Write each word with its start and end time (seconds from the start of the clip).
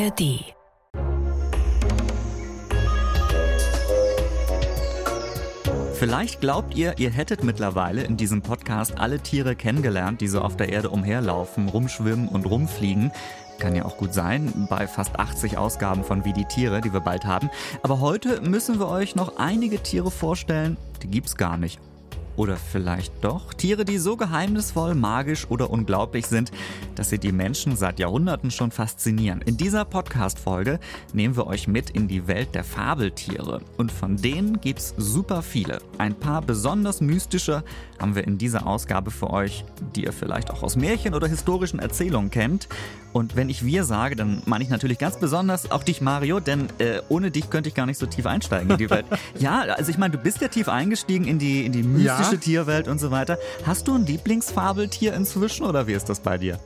ARD. 0.00 0.54
Vielleicht 5.94 6.40
glaubt 6.40 6.74
ihr, 6.74 6.94
ihr 6.98 7.10
hättet 7.10 7.44
mittlerweile 7.44 8.02
in 8.02 8.16
diesem 8.16 8.40
Podcast 8.40 8.98
alle 8.98 9.20
Tiere 9.20 9.54
kennengelernt, 9.54 10.22
die 10.22 10.28
so 10.28 10.40
auf 10.40 10.56
der 10.56 10.70
Erde 10.70 10.88
umherlaufen, 10.88 11.68
rumschwimmen 11.68 12.28
und 12.28 12.46
rumfliegen. 12.46 13.12
Kann 13.58 13.76
ja 13.76 13.84
auch 13.84 13.98
gut 13.98 14.14
sein, 14.14 14.66
bei 14.70 14.86
fast 14.86 15.18
80 15.18 15.58
Ausgaben 15.58 16.02
von 16.02 16.24
Wie 16.24 16.32
die 16.32 16.46
Tiere, 16.46 16.80
die 16.80 16.94
wir 16.94 17.00
bald 17.00 17.26
haben. 17.26 17.50
Aber 17.82 18.00
heute 18.00 18.40
müssen 18.40 18.78
wir 18.78 18.88
euch 18.88 19.16
noch 19.16 19.36
einige 19.36 19.82
Tiere 19.82 20.10
vorstellen, 20.10 20.78
die 21.02 21.08
gibt's 21.08 21.36
gar 21.36 21.58
nicht. 21.58 21.78
Oder 22.36 22.56
vielleicht 22.56 23.12
doch 23.22 23.52
Tiere, 23.54 23.84
die 23.84 23.98
so 23.98 24.16
geheimnisvoll, 24.16 24.94
magisch 24.94 25.46
oder 25.50 25.70
unglaublich 25.70 26.26
sind, 26.26 26.52
dass 26.94 27.10
sie 27.10 27.18
die 27.18 27.32
Menschen 27.32 27.76
seit 27.76 27.98
Jahrhunderten 27.98 28.50
schon 28.50 28.70
faszinieren. 28.70 29.42
In 29.42 29.56
dieser 29.56 29.84
Podcast-Folge 29.84 30.80
nehmen 31.12 31.36
wir 31.36 31.46
euch 31.46 31.68
mit 31.68 31.90
in 31.90 32.08
die 32.08 32.26
Welt 32.26 32.54
der 32.54 32.64
Fabeltiere. 32.64 33.60
Und 33.76 33.92
von 33.92 34.16
denen 34.16 34.60
gibt's 34.60 34.94
super 34.96 35.42
viele. 35.42 35.80
Ein 35.98 36.14
paar 36.14 36.42
besonders 36.42 37.00
mystische 37.00 37.62
haben 37.98 38.14
wir 38.14 38.24
in 38.24 38.38
dieser 38.38 38.66
Ausgabe 38.66 39.10
für 39.10 39.30
euch, 39.30 39.64
die 39.94 40.04
ihr 40.04 40.12
vielleicht 40.12 40.50
auch 40.50 40.62
aus 40.62 40.76
Märchen 40.76 41.14
oder 41.14 41.28
historischen 41.28 41.78
Erzählungen 41.78 42.30
kennt. 42.30 42.68
Und 43.12 43.34
wenn 43.34 43.48
ich 43.48 43.64
wir 43.64 43.84
sage, 43.84 44.14
dann 44.14 44.42
meine 44.46 44.62
ich 44.62 44.70
natürlich 44.70 44.98
ganz 44.98 45.18
besonders 45.18 45.70
auch 45.70 45.82
dich, 45.82 46.00
Mario, 46.00 46.38
denn 46.38 46.68
äh, 46.78 47.00
ohne 47.08 47.30
dich 47.30 47.50
könnte 47.50 47.68
ich 47.68 47.74
gar 47.74 47.86
nicht 47.86 47.98
so 47.98 48.06
tief 48.06 48.24
einsteigen 48.24 48.70
in 48.70 48.76
die 48.78 48.88
Welt. 48.88 49.04
ja, 49.38 49.62
also 49.62 49.90
ich 49.90 49.98
meine, 49.98 50.16
du 50.16 50.18
bist 50.18 50.40
ja 50.40 50.48
tief 50.48 50.68
eingestiegen 50.68 51.26
in 51.26 51.38
die, 51.38 51.66
in 51.66 51.72
die 51.72 51.82
mystische 51.82 52.06
ja. 52.06 52.19
Tierwelt 52.38 52.88
und 52.88 52.98
so 52.98 53.10
weiter. 53.10 53.38
Hast 53.66 53.88
du 53.88 53.94
ein 53.94 54.06
Lieblingsfabeltier 54.06 55.14
inzwischen 55.14 55.64
oder 55.64 55.86
wie 55.86 55.92
ist 55.92 56.08
das 56.08 56.20
bei 56.20 56.38
dir? 56.38 56.58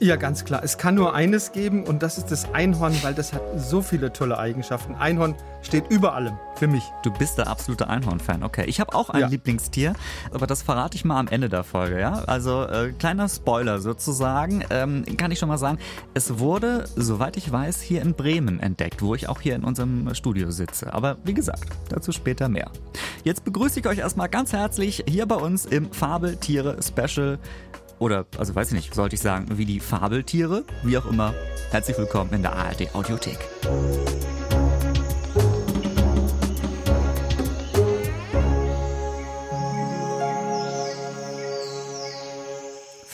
Ja, 0.00 0.14
ganz 0.14 0.44
klar. 0.44 0.60
Es 0.62 0.78
kann 0.78 0.94
nur 0.94 1.12
eines 1.12 1.50
geben 1.50 1.82
und 1.82 2.04
das 2.04 2.18
ist 2.18 2.26
das 2.26 2.54
Einhorn, 2.54 2.94
weil 3.02 3.14
das 3.14 3.32
hat 3.32 3.42
so 3.56 3.82
viele 3.82 4.12
tolle 4.12 4.38
Eigenschaften. 4.38 4.94
Einhorn 4.94 5.34
steht 5.60 5.90
über 5.90 6.14
allem 6.14 6.38
für 6.54 6.68
mich. 6.68 6.84
Du 7.02 7.10
bist 7.10 7.36
der 7.36 7.48
absolute 7.48 7.88
Einhorn-Fan. 7.88 8.44
Okay, 8.44 8.64
ich 8.66 8.78
habe 8.78 8.94
auch 8.94 9.10
ein 9.10 9.22
ja. 9.22 9.26
Lieblingstier, 9.26 9.94
aber 10.32 10.46
das 10.46 10.62
verrate 10.62 10.96
ich 10.96 11.04
mal 11.04 11.18
am 11.18 11.26
Ende 11.26 11.48
der 11.48 11.64
Folge. 11.64 11.98
Ja, 11.98 12.22
also 12.26 12.62
äh, 12.62 12.92
kleiner 12.92 13.28
Spoiler 13.28 13.80
sozusagen. 13.80 14.64
Ähm, 14.70 15.04
kann 15.16 15.32
ich 15.32 15.40
schon 15.40 15.48
mal 15.48 15.58
sagen, 15.58 15.78
es 16.14 16.38
wurde, 16.38 16.84
soweit 16.94 17.36
ich 17.36 17.50
weiß, 17.50 17.80
hier 17.80 18.00
in 18.00 18.14
Bremen 18.14 18.60
entdeckt, 18.60 19.02
wo 19.02 19.16
ich 19.16 19.28
auch 19.28 19.40
hier 19.40 19.56
in 19.56 19.64
unserem 19.64 20.14
Studio 20.14 20.52
sitze. 20.52 20.94
Aber 20.94 21.16
wie 21.24 21.34
gesagt, 21.34 21.72
dazu 21.88 22.12
später 22.12 22.48
mehr. 22.48 22.70
Jetzt 23.24 23.44
begrüße 23.44 23.80
ich 23.80 23.88
euch 23.88 23.98
erstmal 23.98 24.28
ganz 24.28 24.52
herzlich 24.52 25.02
hier 25.08 25.26
bei 25.26 25.36
uns 25.36 25.66
im 25.66 25.90
Fabeltiere-Special 25.90 27.40
oder, 27.98 28.26
also 28.38 28.54
weiß 28.54 28.68
ich 28.68 28.74
nicht, 28.74 28.94
sollte 28.94 29.14
ich 29.14 29.20
sagen, 29.20 29.46
wie 29.58 29.64
die 29.64 29.80
Fabeltiere, 29.80 30.64
wie 30.82 30.98
auch 30.98 31.06
immer. 31.06 31.34
Herzlich 31.70 31.98
willkommen 31.98 32.32
in 32.32 32.42
der 32.42 32.54
ARD 32.54 32.94
Audiothek. 32.94 33.38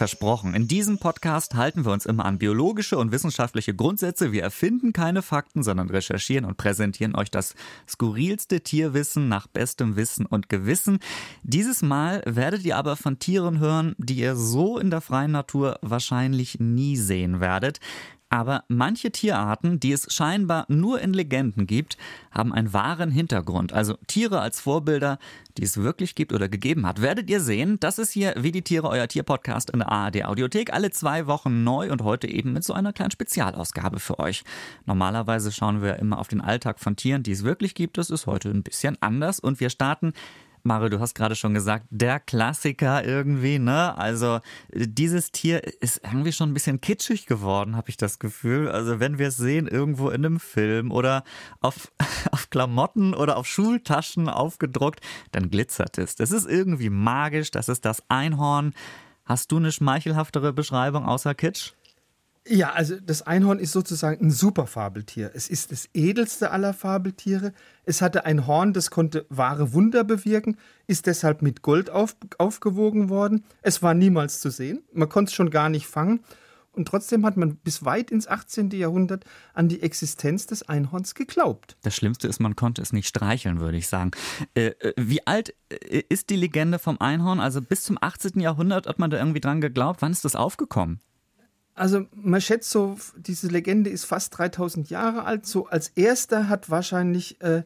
Versprochen. 0.04 0.52
In 0.52 0.68
diesem 0.68 0.98
Podcast 0.98 1.54
halten 1.54 1.86
wir 1.86 1.92
uns 1.92 2.04
immer 2.04 2.26
an 2.26 2.36
biologische 2.36 2.98
und 2.98 3.10
wissenschaftliche 3.10 3.74
Grundsätze. 3.74 4.32
Wir 4.32 4.42
erfinden 4.42 4.92
keine 4.92 5.22
Fakten, 5.22 5.62
sondern 5.62 5.88
recherchieren 5.88 6.44
und 6.44 6.58
präsentieren 6.58 7.14
euch 7.14 7.30
das 7.30 7.54
skurrilste 7.88 8.60
Tierwissen 8.60 9.30
nach 9.30 9.46
bestem 9.46 9.96
Wissen 9.96 10.26
und 10.26 10.50
Gewissen. 10.50 10.98
Dieses 11.42 11.80
Mal 11.80 12.22
werdet 12.26 12.66
ihr 12.66 12.76
aber 12.76 12.96
von 12.96 13.18
Tieren 13.18 13.60
hören, 13.60 13.94
die 13.96 14.16
ihr 14.16 14.36
so 14.36 14.78
in 14.78 14.90
der 14.90 15.00
freien 15.00 15.30
Natur 15.30 15.78
wahrscheinlich 15.80 16.60
nie 16.60 16.98
sehen 16.98 17.40
werdet. 17.40 17.80
Aber 18.34 18.64
manche 18.66 19.12
Tierarten, 19.12 19.78
die 19.78 19.92
es 19.92 20.12
scheinbar 20.12 20.66
nur 20.66 21.00
in 21.00 21.14
Legenden 21.14 21.68
gibt, 21.68 21.96
haben 22.32 22.52
einen 22.52 22.72
wahren 22.72 23.12
Hintergrund. 23.12 23.72
Also 23.72 23.96
Tiere 24.08 24.40
als 24.40 24.58
Vorbilder, 24.58 25.20
die 25.56 25.62
es 25.62 25.76
wirklich 25.76 26.16
gibt 26.16 26.32
oder 26.32 26.48
gegeben 26.48 26.84
hat. 26.84 27.00
Werdet 27.00 27.30
ihr 27.30 27.40
sehen, 27.40 27.78
das 27.78 28.00
ist 28.00 28.10
hier 28.10 28.34
Wie 28.36 28.50
die 28.50 28.62
Tiere, 28.62 28.88
euer 28.88 29.06
Tierpodcast 29.06 29.70
in 29.70 29.78
der 29.78 29.92
ARD 29.92 30.24
Audiothek. 30.24 30.72
Alle 30.72 30.90
zwei 30.90 31.28
Wochen 31.28 31.62
neu 31.62 31.92
und 31.92 32.02
heute 32.02 32.26
eben 32.26 32.52
mit 32.52 32.64
so 32.64 32.72
einer 32.72 32.92
kleinen 32.92 33.12
Spezialausgabe 33.12 34.00
für 34.00 34.18
euch. 34.18 34.42
Normalerweise 34.84 35.52
schauen 35.52 35.80
wir 35.80 36.00
immer 36.00 36.18
auf 36.18 36.26
den 36.26 36.40
Alltag 36.40 36.80
von 36.80 36.96
Tieren, 36.96 37.22
die 37.22 37.30
es 37.30 37.44
wirklich 37.44 37.76
gibt. 37.76 37.98
Das 37.98 38.10
ist 38.10 38.26
heute 38.26 38.50
ein 38.50 38.64
bisschen 38.64 39.00
anders 39.00 39.38
und 39.38 39.60
wir 39.60 39.70
starten 39.70 40.12
Mario, 40.66 40.88
du 40.88 40.98
hast 40.98 41.14
gerade 41.14 41.36
schon 41.36 41.52
gesagt, 41.52 41.84
der 41.90 42.18
Klassiker 42.18 43.04
irgendwie, 43.04 43.58
ne? 43.58 43.96
Also 43.98 44.40
dieses 44.72 45.30
Tier 45.30 45.62
ist 45.82 46.00
irgendwie 46.02 46.32
schon 46.32 46.50
ein 46.50 46.54
bisschen 46.54 46.80
kitschig 46.80 47.26
geworden, 47.26 47.76
habe 47.76 47.90
ich 47.90 47.98
das 47.98 48.18
Gefühl. 48.18 48.70
Also 48.70 48.98
wenn 48.98 49.18
wir 49.18 49.28
es 49.28 49.36
sehen 49.36 49.68
irgendwo 49.68 50.08
in 50.08 50.24
einem 50.24 50.40
Film 50.40 50.90
oder 50.90 51.22
auf, 51.60 51.92
auf 52.32 52.48
Klamotten 52.48 53.12
oder 53.12 53.36
auf 53.36 53.46
Schultaschen 53.46 54.30
aufgedruckt, 54.30 55.00
dann 55.32 55.50
glitzert 55.50 55.98
es. 55.98 56.16
Das 56.16 56.30
ist 56.30 56.48
irgendwie 56.48 56.88
magisch, 56.88 57.50
das 57.50 57.68
ist 57.68 57.84
das 57.84 58.02
Einhorn. 58.08 58.72
Hast 59.26 59.52
du 59.52 59.58
eine 59.58 59.70
schmeichelhaftere 59.70 60.54
Beschreibung 60.54 61.04
außer 61.04 61.34
Kitsch? 61.34 61.72
Ja, 62.46 62.72
also 62.72 62.96
das 63.00 63.22
Einhorn 63.22 63.58
ist 63.58 63.72
sozusagen 63.72 64.26
ein 64.26 64.30
Superfabeltier. 64.30 65.30
Es 65.34 65.48
ist 65.48 65.72
das 65.72 65.88
edelste 65.94 66.50
aller 66.50 66.74
Fabeltiere. 66.74 67.54
Es 67.84 68.02
hatte 68.02 68.26
ein 68.26 68.46
Horn, 68.46 68.74
das 68.74 68.90
konnte 68.90 69.24
wahre 69.30 69.72
Wunder 69.72 70.04
bewirken, 70.04 70.58
ist 70.86 71.06
deshalb 71.06 71.40
mit 71.40 71.62
Gold 71.62 71.88
auf, 71.88 72.16
aufgewogen 72.36 73.08
worden. 73.08 73.44
Es 73.62 73.82
war 73.82 73.94
niemals 73.94 74.40
zu 74.40 74.50
sehen. 74.50 74.82
Man 74.92 75.08
konnte 75.08 75.30
es 75.30 75.34
schon 75.34 75.48
gar 75.48 75.70
nicht 75.70 75.86
fangen. 75.86 76.20
Und 76.72 76.88
trotzdem 76.88 77.24
hat 77.24 77.36
man 77.38 77.56
bis 77.56 77.84
weit 77.84 78.10
ins 78.10 78.26
18. 78.26 78.70
Jahrhundert 78.70 79.24
an 79.54 79.68
die 79.68 79.80
Existenz 79.80 80.46
des 80.46 80.68
Einhorns 80.68 81.14
geglaubt. 81.14 81.76
Das 81.82 81.94
Schlimmste 81.94 82.28
ist, 82.28 82.40
man 82.40 82.56
konnte 82.56 82.82
es 82.82 82.92
nicht 82.92 83.08
streicheln, 83.08 83.60
würde 83.60 83.78
ich 83.78 83.86
sagen. 83.86 84.10
Äh, 84.54 84.72
äh 84.80 84.92
wie 84.98 85.26
alt 85.26 85.54
äh, 85.70 86.02
ist 86.08 86.28
die 86.28 86.36
Legende 86.36 86.78
vom 86.78 87.00
Einhorn? 87.00 87.40
Also 87.40 87.62
bis 87.62 87.84
zum 87.84 87.96
18. 87.98 88.40
Jahrhundert 88.40 88.86
hat 88.86 88.98
man 88.98 89.10
da 89.10 89.18
irgendwie 89.18 89.40
dran 89.40 89.62
geglaubt. 89.62 90.02
Wann 90.02 90.12
ist 90.12 90.24
das 90.24 90.36
aufgekommen? 90.36 91.00
Also 91.74 92.06
man 92.14 92.40
schätzt 92.40 92.70
so, 92.70 92.96
diese 93.16 93.48
Legende 93.48 93.90
ist 93.90 94.04
fast 94.04 94.36
3000 94.38 94.90
Jahre 94.90 95.24
alt. 95.24 95.46
So 95.46 95.66
als 95.66 95.88
erster 95.88 96.48
hat 96.48 96.70
wahrscheinlich 96.70 97.40
äh, 97.40 97.64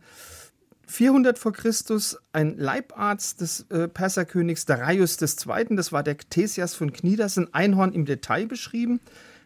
400 0.87 1.39
vor 1.39 1.53
Christus 1.53 2.19
ein 2.33 2.57
Leibarzt 2.57 3.43
des 3.43 3.67
äh, 3.71 3.89
Perserkönigs 3.89 4.65
Darius 4.65 5.21
II., 5.21 5.77
das 5.77 5.93
war 5.93 6.03
der 6.03 6.15
Ctesias 6.15 6.75
von 6.75 6.93
Knidas, 6.93 7.37
ein 7.37 7.53
Einhorn 7.53 7.93
im 7.93 8.07
Detail 8.07 8.47
beschrieben. 8.47 9.01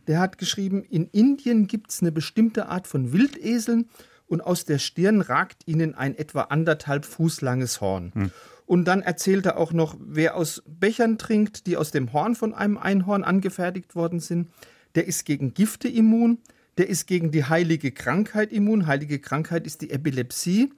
Der 0.07 0.21
hat 0.21 0.39
geschrieben, 0.39 0.85
in 0.85 1.09
Indien 1.09 1.67
gibt 1.67 1.91
es 1.91 2.01
eine 2.01 2.13
bestimmte 2.13 2.69
Art 2.69 2.87
von 2.87 3.13
Wildeseln 3.13 3.89
und 4.29 4.41
aus 4.41 4.65
der 4.65 4.79
Stirn 4.79 5.21
ragt 5.21 5.63
ihnen 5.67 5.95
ein 5.95 6.17
etwa 6.17 6.43
anderthalb 6.43 7.05
Fuß 7.05 7.41
langes 7.41 7.81
Horn. 7.81 8.13
Hm. 8.15 8.31
Und 8.73 8.87
dann 8.87 9.03
erzählt 9.03 9.45
er 9.45 9.59
auch 9.59 9.75
noch, 9.75 9.99
wer 10.01 10.35
aus 10.35 10.63
Bechern 10.67 11.19
trinkt, 11.19 11.67
die 11.67 11.77
aus 11.77 11.91
dem 11.91 12.15
Horn 12.15 12.35
von 12.35 12.55
einem 12.55 12.79
Einhorn 12.79 13.23
angefertigt 13.23 13.95
worden 13.95 14.19
sind, 14.19 14.49
der 14.95 15.07
ist 15.07 15.27
gegen 15.27 15.53
Gifte 15.53 15.89
immun, 15.89 16.39
der 16.79 16.89
ist 16.89 17.07
gegen 17.07 17.31
die 17.31 17.45
heilige 17.45 17.93
Krankheit 17.93 18.51
immun. 18.51 18.87
Heilige 18.87 19.19
Krankheit 19.19 19.67
ist 19.67 19.83
die 19.83 19.91
Epilepsie. 19.91 20.73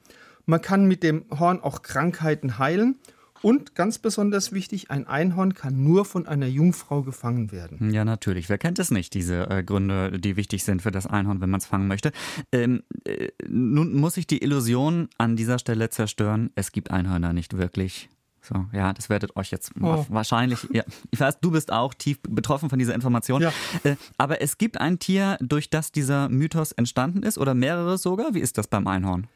Man 0.45 0.61
kann 0.61 0.87
mit 0.87 1.05
dem 1.05 1.25
Horn 1.31 1.61
auch 1.61 1.83
Krankheiten 1.83 2.59
heilen 2.59 2.97
und 3.45 3.75
ganz 3.75 3.99
besonders 3.99 4.53
wichtig, 4.53 4.91
ein 4.91 5.07
Einhorn 5.07 5.53
kann 5.53 5.85
nur 5.85 6.07
von 6.07 6.27
einer 6.27 6.47
Jungfrau 6.47 7.03
gefangen 7.03 7.53
werden. 7.53 7.93
Ja, 7.93 8.07
natürlich. 8.07 8.49
Wer 8.49 8.57
kennt 8.57 8.79
es 8.79 8.91
nicht, 8.91 9.13
diese 9.13 9.51
äh, 9.51 9.63
Gründe, 9.63 10.19
die 10.19 10.37
wichtig 10.37 10.65
sind 10.65 10.81
für 10.81 10.91
das 10.91 11.07
Einhorn, 11.07 11.43
wenn 11.43 11.51
man 11.51 11.59
es 11.59 11.67
fangen 11.67 11.87
möchte? 11.87 12.13
Ähm, 12.53 12.83
äh, 13.05 13.29
nun 13.47 13.93
muss 13.93 14.17
ich 14.17 14.27
die 14.27 14.43
Illusion 14.43 15.11
an 15.19 15.37
dieser 15.37 15.59
Stelle 15.59 15.91
zerstören. 15.91 16.53
Es 16.55 16.73
gibt 16.73 16.91
Einhörner 16.91 17.35
nicht 17.35 17.59
wirklich. 17.59 18.09
So, 18.41 18.65
ja, 18.73 18.95
das 18.95 19.11
werdet 19.11 19.37
euch 19.37 19.51
jetzt 19.51 19.73
oh. 19.79 20.07
wahrscheinlich, 20.09 20.67
ja, 20.73 20.85
ich 21.11 21.21
weiß, 21.21 21.41
du 21.41 21.51
bist 21.51 21.71
auch 21.71 21.93
tief 21.93 22.21
betroffen 22.23 22.71
von 22.71 22.79
dieser 22.79 22.95
Information. 22.95 23.43
Ja. 23.43 23.53
Äh, 23.83 23.97
aber 24.17 24.41
es 24.41 24.57
gibt 24.57 24.81
ein 24.81 24.99
Tier, 24.99 25.37
durch 25.43 25.69
das 25.69 25.93
dieser 25.93 26.31
Mythos 26.31 26.73
entstanden 26.73 27.23
ist 27.23 27.37
oder 27.37 27.53
mehrere 27.53 27.99
sogar. 27.99 28.33
Wie 28.33 28.41
ist 28.41 28.57
das 28.57 28.69
beim 28.69 28.87
Einhorn? 28.87 29.27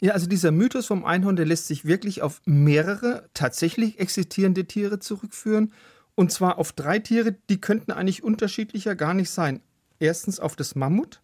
Ja, 0.00 0.12
also 0.12 0.28
dieser 0.28 0.52
Mythos 0.52 0.86
vom 0.86 1.04
Einhorn, 1.04 1.36
der 1.36 1.46
lässt 1.46 1.66
sich 1.66 1.84
wirklich 1.84 2.22
auf 2.22 2.40
mehrere 2.44 3.28
tatsächlich 3.34 3.98
existierende 3.98 4.64
Tiere 4.64 5.00
zurückführen. 5.00 5.72
Und 6.14 6.30
zwar 6.30 6.58
auf 6.58 6.72
drei 6.72 6.98
Tiere, 6.98 7.36
die 7.50 7.60
könnten 7.60 7.92
eigentlich 7.92 8.22
unterschiedlicher 8.22 8.94
gar 8.94 9.14
nicht 9.14 9.30
sein. 9.30 9.60
Erstens 9.98 10.38
auf 10.38 10.54
das 10.54 10.76
Mammut, 10.76 11.20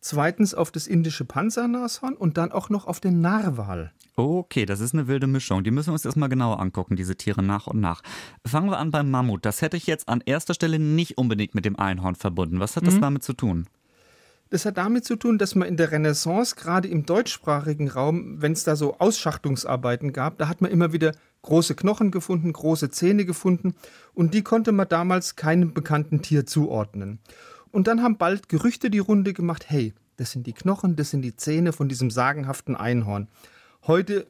zweitens 0.00 0.54
auf 0.54 0.70
das 0.70 0.86
indische 0.86 1.24
Panzernashorn 1.24 2.14
und 2.14 2.38
dann 2.38 2.52
auch 2.52 2.70
noch 2.70 2.86
auf 2.86 3.00
den 3.00 3.20
Narwal. 3.20 3.92
Okay, 4.16 4.64
das 4.64 4.80
ist 4.80 4.94
eine 4.94 5.08
wilde 5.08 5.26
Mischung. 5.26 5.64
Die 5.64 5.70
müssen 5.70 5.88
wir 5.88 5.94
uns 5.94 6.04
erstmal 6.04 6.28
genauer 6.28 6.60
angucken, 6.60 6.94
diese 6.94 7.16
Tiere 7.16 7.42
nach 7.42 7.66
und 7.66 7.80
nach. 7.80 8.00
Fangen 8.46 8.70
wir 8.70 8.78
an 8.78 8.90
beim 8.90 9.10
Mammut. 9.10 9.44
Das 9.44 9.60
hätte 9.60 9.76
ich 9.76 9.86
jetzt 9.86 10.08
an 10.08 10.22
erster 10.24 10.54
Stelle 10.54 10.78
nicht 10.78 11.18
unbedingt 11.18 11.54
mit 11.54 11.64
dem 11.64 11.78
Einhorn 11.78 12.14
verbunden. 12.14 12.60
Was 12.60 12.76
hat 12.76 12.86
das 12.86 12.94
mhm. 12.94 13.00
damit 13.00 13.24
zu 13.24 13.32
tun? 13.32 13.66
Das 14.50 14.66
hat 14.66 14.76
damit 14.76 15.04
zu 15.04 15.16
tun, 15.16 15.38
dass 15.38 15.54
man 15.54 15.66
in 15.66 15.76
der 15.76 15.90
Renaissance, 15.90 16.54
gerade 16.54 16.86
im 16.88 17.06
deutschsprachigen 17.06 17.88
Raum, 17.88 18.40
wenn 18.40 18.52
es 18.52 18.64
da 18.64 18.76
so 18.76 18.98
Ausschachtungsarbeiten 18.98 20.12
gab, 20.12 20.38
da 20.38 20.48
hat 20.48 20.60
man 20.60 20.70
immer 20.70 20.92
wieder 20.92 21.12
große 21.42 21.74
Knochen 21.74 22.10
gefunden, 22.10 22.52
große 22.52 22.90
Zähne 22.90 23.24
gefunden 23.24 23.74
und 24.12 24.34
die 24.34 24.42
konnte 24.42 24.72
man 24.72 24.88
damals 24.88 25.36
keinem 25.36 25.74
bekannten 25.74 26.22
Tier 26.22 26.46
zuordnen. 26.46 27.18
und 27.72 27.88
dann 27.88 28.02
haben 28.02 28.18
bald 28.18 28.48
Gerüchte 28.48 28.88
die 28.88 29.00
Runde 29.00 29.32
gemacht, 29.32 29.64
hey, 29.68 29.94
das 30.16 30.30
sind 30.30 30.46
die 30.46 30.52
Knochen, 30.52 30.94
das 30.94 31.10
sind 31.10 31.22
die 31.22 31.34
Zähne 31.34 31.72
von 31.72 31.88
diesem 31.88 32.10
sagenhaften 32.10 32.76
Einhorn. 32.76 33.26
Heute 33.86 34.28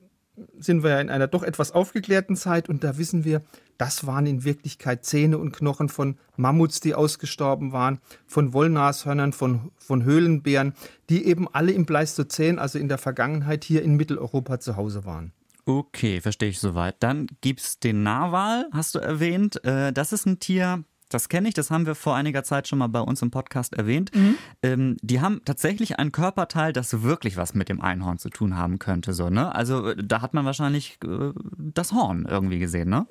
sind 0.58 0.82
wir 0.82 0.90
ja 0.90 1.00
in 1.00 1.10
einer 1.10 1.26
doch 1.26 1.42
etwas 1.42 1.72
aufgeklärten 1.72 2.36
Zeit 2.36 2.68
und 2.68 2.82
da 2.82 2.96
wissen 2.98 3.24
wir, 3.24 3.42
das 3.78 4.06
waren 4.06 4.26
in 4.26 4.44
Wirklichkeit 4.44 5.04
Zähne 5.04 5.38
und 5.38 5.52
Knochen 5.52 5.88
von 5.88 6.16
Mammuts, 6.36 6.80
die 6.80 6.94
ausgestorben 6.94 7.72
waren, 7.72 8.00
von 8.26 8.52
Wollnashörnern, 8.52 9.32
von, 9.32 9.72
von 9.78 10.04
Höhlenbären, 10.04 10.74
die 11.10 11.26
eben 11.26 11.48
alle 11.52 11.72
im 11.72 11.86
Pleistozän, 11.86 12.58
also 12.58 12.78
in 12.78 12.88
der 12.88 12.98
Vergangenheit 12.98 13.64
hier 13.64 13.82
in 13.82 13.96
Mitteleuropa 13.96 14.60
zu 14.60 14.76
Hause 14.76 15.04
waren. 15.04 15.32
Okay, 15.66 16.20
verstehe 16.20 16.50
ich 16.50 16.60
soweit. 16.60 16.96
Dann 17.00 17.26
gibt 17.40 17.60
es 17.60 17.78
den 17.78 18.02
Narwal, 18.02 18.68
hast 18.72 18.94
du 18.94 18.98
erwähnt. 18.98 19.64
Äh, 19.64 19.92
das 19.92 20.12
ist 20.12 20.26
ein 20.26 20.38
Tier, 20.38 20.84
das 21.08 21.28
kenne 21.28 21.48
ich, 21.48 21.54
das 21.54 21.70
haben 21.70 21.86
wir 21.86 21.94
vor 21.94 22.16
einiger 22.16 22.42
Zeit 22.44 22.66
schon 22.68 22.78
mal 22.78 22.88
bei 22.88 23.00
uns 23.00 23.22
im 23.22 23.30
Podcast 23.30 23.74
erwähnt. 23.74 24.10
Mhm. 24.14 24.36
Ähm, 24.62 24.96
die 25.00 25.20
haben 25.20 25.40
tatsächlich 25.44 25.98
ein 25.98 26.12
Körperteil, 26.12 26.72
das 26.72 27.02
wirklich 27.02 27.36
was 27.36 27.54
mit 27.54 27.68
dem 27.68 27.80
Einhorn 27.80 28.18
zu 28.18 28.30
tun 28.30 28.56
haben 28.56 28.78
könnte. 28.78 29.12
So, 29.12 29.30
ne? 29.30 29.54
Also 29.54 29.90
äh, 29.90 29.96
da 30.04 30.22
hat 30.22 30.34
man 30.34 30.44
wahrscheinlich 30.44 30.98
äh, 31.04 31.32
das 31.56 31.92
Horn 31.92 32.26
irgendwie 32.28 32.58
gesehen, 32.58 32.88
ne? 32.88 33.06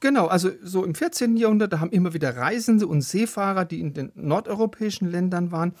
Genau, 0.00 0.26
also 0.26 0.50
so 0.62 0.84
im 0.84 0.94
14. 0.94 1.36
Jahrhundert, 1.36 1.72
da 1.72 1.80
haben 1.80 1.90
immer 1.90 2.14
wieder 2.14 2.36
Reisende 2.36 2.86
und 2.86 3.02
Seefahrer, 3.02 3.64
die 3.64 3.80
in 3.80 3.94
den 3.94 4.12
nordeuropäischen 4.14 5.10
Ländern 5.10 5.50
waren, 5.50 5.72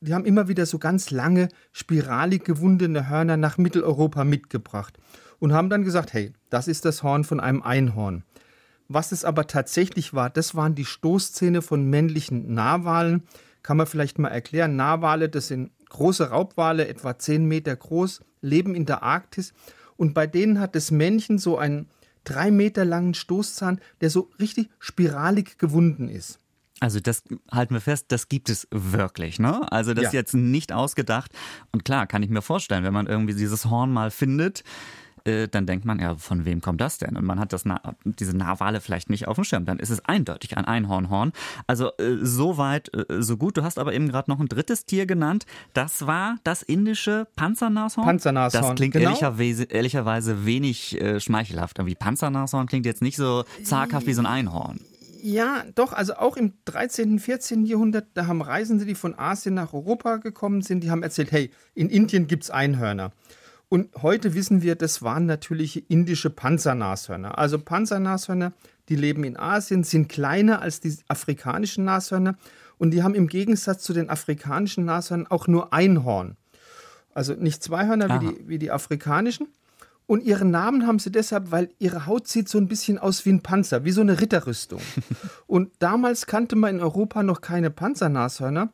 die 0.00 0.14
haben 0.14 0.26
immer 0.26 0.48
wieder 0.48 0.66
so 0.66 0.78
ganz 0.78 1.10
lange, 1.10 1.48
spiralig 1.72 2.44
gewundene 2.44 3.08
Hörner 3.08 3.36
nach 3.36 3.58
Mitteleuropa 3.58 4.24
mitgebracht 4.24 4.98
und 5.38 5.52
haben 5.52 5.70
dann 5.70 5.82
gesagt, 5.82 6.12
hey, 6.12 6.32
das 6.50 6.68
ist 6.68 6.84
das 6.84 7.02
Horn 7.02 7.24
von 7.24 7.40
einem 7.40 7.62
Einhorn. 7.62 8.22
Was 8.86 9.12
es 9.12 9.24
aber 9.24 9.46
tatsächlich 9.46 10.12
war, 10.12 10.30
das 10.30 10.54
waren 10.54 10.74
die 10.74 10.84
Stoßzähne 10.84 11.62
von 11.62 11.88
männlichen 11.88 12.52
Narwalen. 12.52 13.22
Kann 13.62 13.78
man 13.78 13.86
vielleicht 13.86 14.18
mal 14.18 14.28
erklären. 14.28 14.76
Narwale, 14.76 15.30
das 15.30 15.48
sind 15.48 15.70
große 15.88 16.28
Raubwale, 16.28 16.86
etwa 16.86 17.18
10 17.18 17.46
Meter 17.46 17.74
groß, 17.74 18.20
leben 18.42 18.74
in 18.74 18.84
der 18.84 19.02
Arktis. 19.02 19.54
Und 19.96 20.12
bei 20.12 20.26
denen 20.26 20.60
hat 20.60 20.74
das 20.74 20.90
Männchen 20.90 21.38
so 21.38 21.56
einen 21.56 21.88
drei 22.24 22.50
Meter 22.50 22.84
langen 22.84 23.14
Stoßzahn, 23.14 23.80
der 24.00 24.10
so 24.10 24.30
richtig 24.40 24.70
spiralig 24.78 25.58
gewunden 25.58 26.08
ist. 26.08 26.38
Also 26.80 27.00
das 27.00 27.22
halten 27.50 27.74
wir 27.74 27.80
fest, 27.80 28.06
das 28.08 28.28
gibt 28.28 28.48
es 28.50 28.66
wirklich, 28.70 29.38
ne? 29.38 29.70
Also 29.72 29.94
das 29.94 30.02
ja. 30.02 30.08
ist 30.08 30.14
jetzt 30.14 30.34
nicht 30.34 30.72
ausgedacht. 30.72 31.32
Und 31.72 31.84
klar, 31.84 32.06
kann 32.06 32.22
ich 32.22 32.30
mir 32.30 32.42
vorstellen, 32.42 32.84
wenn 32.84 32.92
man 32.92 33.06
irgendwie 33.06 33.34
dieses 33.34 33.66
Horn 33.66 33.92
mal 33.92 34.10
findet, 34.10 34.64
äh, 35.24 35.48
dann 35.48 35.66
denkt 35.66 35.84
man, 35.84 35.98
ja, 35.98 36.16
von 36.16 36.44
wem 36.44 36.60
kommt 36.60 36.80
das 36.80 36.98
denn? 36.98 37.16
Und 37.16 37.24
man 37.24 37.40
hat 37.40 37.52
das 37.52 37.64
diese 38.04 38.36
Narwale 38.36 38.80
vielleicht 38.80 39.10
nicht 39.10 39.28
auf 39.28 39.36
dem 39.36 39.44
Schirm. 39.44 39.64
Dann 39.64 39.78
ist 39.78 39.90
es 39.90 40.04
eindeutig 40.04 40.56
ein 40.56 40.64
Einhornhorn. 40.64 41.32
Also 41.66 41.90
äh, 41.98 42.16
so 42.20 42.58
weit, 42.58 42.90
äh, 42.94 43.22
so 43.22 43.36
gut. 43.36 43.56
Du 43.56 43.62
hast 43.62 43.78
aber 43.78 43.94
eben 43.94 44.08
gerade 44.08 44.30
noch 44.30 44.40
ein 44.40 44.48
drittes 44.48 44.84
Tier 44.84 45.06
genannt. 45.06 45.46
Das 45.72 46.06
war 46.06 46.36
das 46.44 46.62
indische 46.62 47.26
Panzernashorn. 47.36 48.06
Panzernashorn. 48.06 48.62
Das 48.62 48.74
klingt 48.74 48.92
genau. 48.92 49.10
ehrlicherweise, 49.10 49.64
ehrlicherweise 49.64 50.46
wenig 50.46 50.98
schmeichelhaft. 51.18 51.84
Wie 51.84 51.94
Panzernashorn 51.94 52.66
klingt 52.66 52.86
jetzt 52.86 53.02
nicht 53.02 53.16
so 53.16 53.44
zaghaft 53.62 54.06
wie 54.06 54.12
so 54.12 54.22
ein 54.22 54.26
Einhorn. 54.26 54.80
Ja, 55.26 55.64
doch, 55.74 55.94
also 55.94 56.16
auch 56.16 56.36
im 56.36 56.52
13., 56.66 57.18
14. 57.18 57.64
Jahrhundert, 57.64 58.08
da 58.12 58.26
haben 58.26 58.42
Reisende, 58.42 58.84
die 58.84 58.94
von 58.94 59.18
Asien 59.18 59.54
nach 59.54 59.72
Europa 59.72 60.16
gekommen 60.16 60.60
sind, 60.60 60.84
die 60.84 60.90
haben 60.90 61.02
erzählt, 61.02 61.32
hey, 61.32 61.50
in 61.74 61.88
Indien 61.88 62.26
gibt 62.26 62.44
es 62.44 62.50
Einhörner. 62.50 63.10
Und 63.68 63.90
heute 64.02 64.34
wissen 64.34 64.62
wir, 64.62 64.76
das 64.76 65.02
waren 65.02 65.26
natürlich 65.26 65.90
indische 65.90 66.30
Panzernashörner. 66.30 67.38
Also 67.38 67.58
Panzernashörner, 67.58 68.52
die 68.88 68.96
leben 68.96 69.24
in 69.24 69.36
Asien, 69.36 69.84
sind 69.84 70.08
kleiner 70.08 70.62
als 70.62 70.80
die 70.80 70.96
afrikanischen 71.08 71.84
Nashörner 71.84 72.36
und 72.78 72.90
die 72.90 73.02
haben 73.02 73.14
im 73.14 73.28
Gegensatz 73.28 73.82
zu 73.82 73.92
den 73.92 74.10
afrikanischen 74.10 74.84
Nashörnern 74.84 75.26
auch 75.28 75.46
nur 75.46 75.72
ein 75.72 76.04
Horn. 76.04 76.36
Also 77.14 77.34
nicht 77.34 77.62
zwei 77.62 77.86
Hörner 77.86 78.20
wie 78.20 78.26
die, 78.26 78.48
wie 78.48 78.58
die 78.58 78.70
afrikanischen. 78.70 79.48
Und 80.06 80.22
ihren 80.22 80.50
Namen 80.50 80.86
haben 80.86 80.98
sie 80.98 81.10
deshalb, 81.10 81.50
weil 81.50 81.70
ihre 81.78 82.06
Haut 82.06 82.28
sieht 82.28 82.48
so 82.48 82.58
ein 82.58 82.68
bisschen 82.68 82.98
aus 82.98 83.24
wie 83.24 83.30
ein 83.30 83.40
Panzer, 83.40 83.84
wie 83.84 83.90
so 83.90 84.02
eine 84.02 84.20
Ritterrüstung. 84.20 84.80
und 85.46 85.70
damals 85.78 86.26
kannte 86.26 86.56
man 86.56 86.76
in 86.76 86.82
Europa 86.82 87.22
noch 87.22 87.40
keine 87.40 87.70
Panzernashörner. 87.70 88.70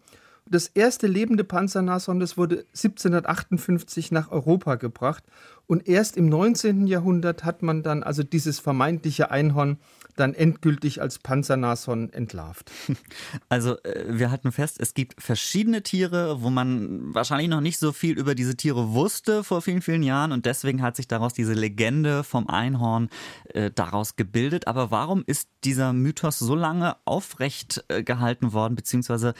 Das 0.50 0.66
erste 0.66 1.06
lebende 1.06 1.44
Panzernashorn, 1.44 2.18
das 2.18 2.36
wurde 2.36 2.66
1758 2.74 4.10
nach 4.10 4.32
Europa 4.32 4.74
gebracht. 4.74 5.22
Und 5.68 5.86
erst 5.86 6.16
im 6.16 6.28
19. 6.28 6.88
Jahrhundert 6.88 7.44
hat 7.44 7.62
man 7.62 7.84
dann 7.84 8.02
also 8.02 8.24
dieses 8.24 8.58
vermeintliche 8.58 9.30
Einhorn 9.30 9.78
dann 10.16 10.34
endgültig 10.34 11.00
als 11.00 11.20
Panzernashorn 11.20 12.12
entlarvt. 12.12 12.70
Also 13.48 13.82
äh, 13.82 14.06
wir 14.08 14.30
halten 14.30 14.52
fest, 14.52 14.76
es 14.80 14.94
gibt 14.94 15.20
verschiedene 15.20 15.82
Tiere, 15.82 16.42
wo 16.42 16.50
man 16.50 17.14
wahrscheinlich 17.14 17.48
noch 17.48 17.60
nicht 17.60 17.78
so 17.78 17.92
viel 17.92 18.18
über 18.18 18.34
diese 18.34 18.56
Tiere 18.56 18.92
wusste 18.92 19.44
vor 19.44 19.62
vielen, 19.62 19.82
vielen 19.82 20.02
Jahren 20.02 20.32
und 20.32 20.46
deswegen 20.46 20.82
hat 20.82 20.96
sich 20.96 21.08
daraus 21.08 21.32
diese 21.32 21.54
Legende 21.54 22.22
vom 22.22 22.48
Einhorn 22.48 23.08
äh, 23.54 23.70
daraus 23.72 24.16
gebildet. 24.16 24.66
Aber 24.66 24.90
warum 24.90 25.24
ist 25.26 25.48
dieser 25.64 25.92
Mythos 25.92 26.38
so 26.38 26.54
lange 26.54 26.96
aufrecht 27.04 27.84
äh, 27.88 28.02
gehalten 28.02 28.52
worden, 28.52 28.74
beziehungsweise 28.74 29.34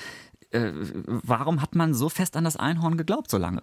äh, 0.51 0.73
warum 1.07 1.63
hat 1.63 1.75
man 1.75 1.95
so 1.95 2.09
fest 2.09 2.37
an 2.37 2.45
das 2.45 2.57
Einhorn 2.57 2.97
geglaubt 2.97 3.31
so 3.31 3.39
lange? 3.39 3.63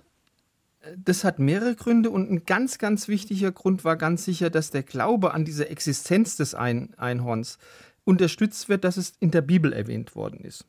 Das 0.96 1.24
hat 1.24 1.40
mehrere 1.40 1.76
Gründe 1.76 2.10
und 2.10 2.32
ein 2.32 2.46
ganz, 2.46 2.78
ganz 2.78 3.08
wichtiger 3.08 3.52
Grund 3.52 3.84
war 3.84 3.98
ganz 3.98 4.24
sicher, 4.24 4.50
dass 4.50 4.72
der 4.72 4.84
Glaube 4.84 5.34
an 5.34 5.44
diese 5.44 5.70
Existenz 5.70 6.38
des 6.38 6.56
Ein 6.56 6.94
Einhorns 6.98 7.58
unterstützt 8.06 8.70
wird, 8.70 8.84
dass 8.84 8.96
es 8.96 9.14
in 9.20 9.32
der 9.32 9.42
Bibel 9.42 9.74
erwähnt 9.74 10.16
worden 10.16 10.40
ist. 10.46 10.66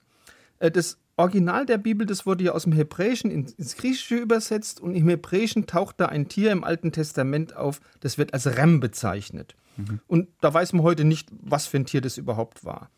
Äh, 0.58 0.70
das 0.70 0.98
Original 1.16 1.66
der 1.66 1.78
Bibel, 1.78 2.06
das 2.06 2.26
wurde 2.26 2.44
ja 2.44 2.52
aus 2.52 2.62
dem 2.62 2.72
Hebräischen 2.72 3.30
ins 3.30 3.76
Griechische 3.76 4.16
übersetzt 4.16 4.80
und 4.80 4.94
im 4.94 5.08
Hebräischen 5.08 5.66
taucht 5.66 5.96
da 5.98 6.06
ein 6.06 6.28
Tier 6.28 6.52
im 6.52 6.62
Alten 6.62 6.92
Testament 6.92 7.56
auf, 7.56 7.80
das 8.00 8.18
wird 8.18 8.34
als 8.34 8.46
Rem 8.46 8.78
bezeichnet. 8.78 9.56
Mhm. 9.76 10.00
Und 10.06 10.28
da 10.40 10.54
weiß 10.54 10.72
man 10.74 10.84
heute 10.84 11.04
nicht, 11.04 11.28
was 11.42 11.66
für 11.66 11.78
ein 11.78 11.86
Tier 11.86 12.00
das 12.00 12.18
überhaupt 12.18 12.64
war. 12.64 12.88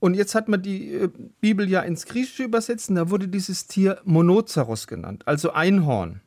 Und 0.00 0.14
jetzt 0.14 0.34
hat 0.34 0.48
man 0.48 0.62
die 0.62 0.94
äh, 0.94 1.08
Bibel 1.40 1.68
ja 1.68 1.80
ins 1.80 2.06
Griechische 2.06 2.44
übersetzt 2.44 2.88
und 2.90 2.96
da 2.96 3.10
wurde 3.10 3.28
dieses 3.28 3.66
Tier 3.66 4.00
Monoceros 4.04 4.86
genannt, 4.86 5.22
also 5.26 5.52
Einhorn. 5.52 6.20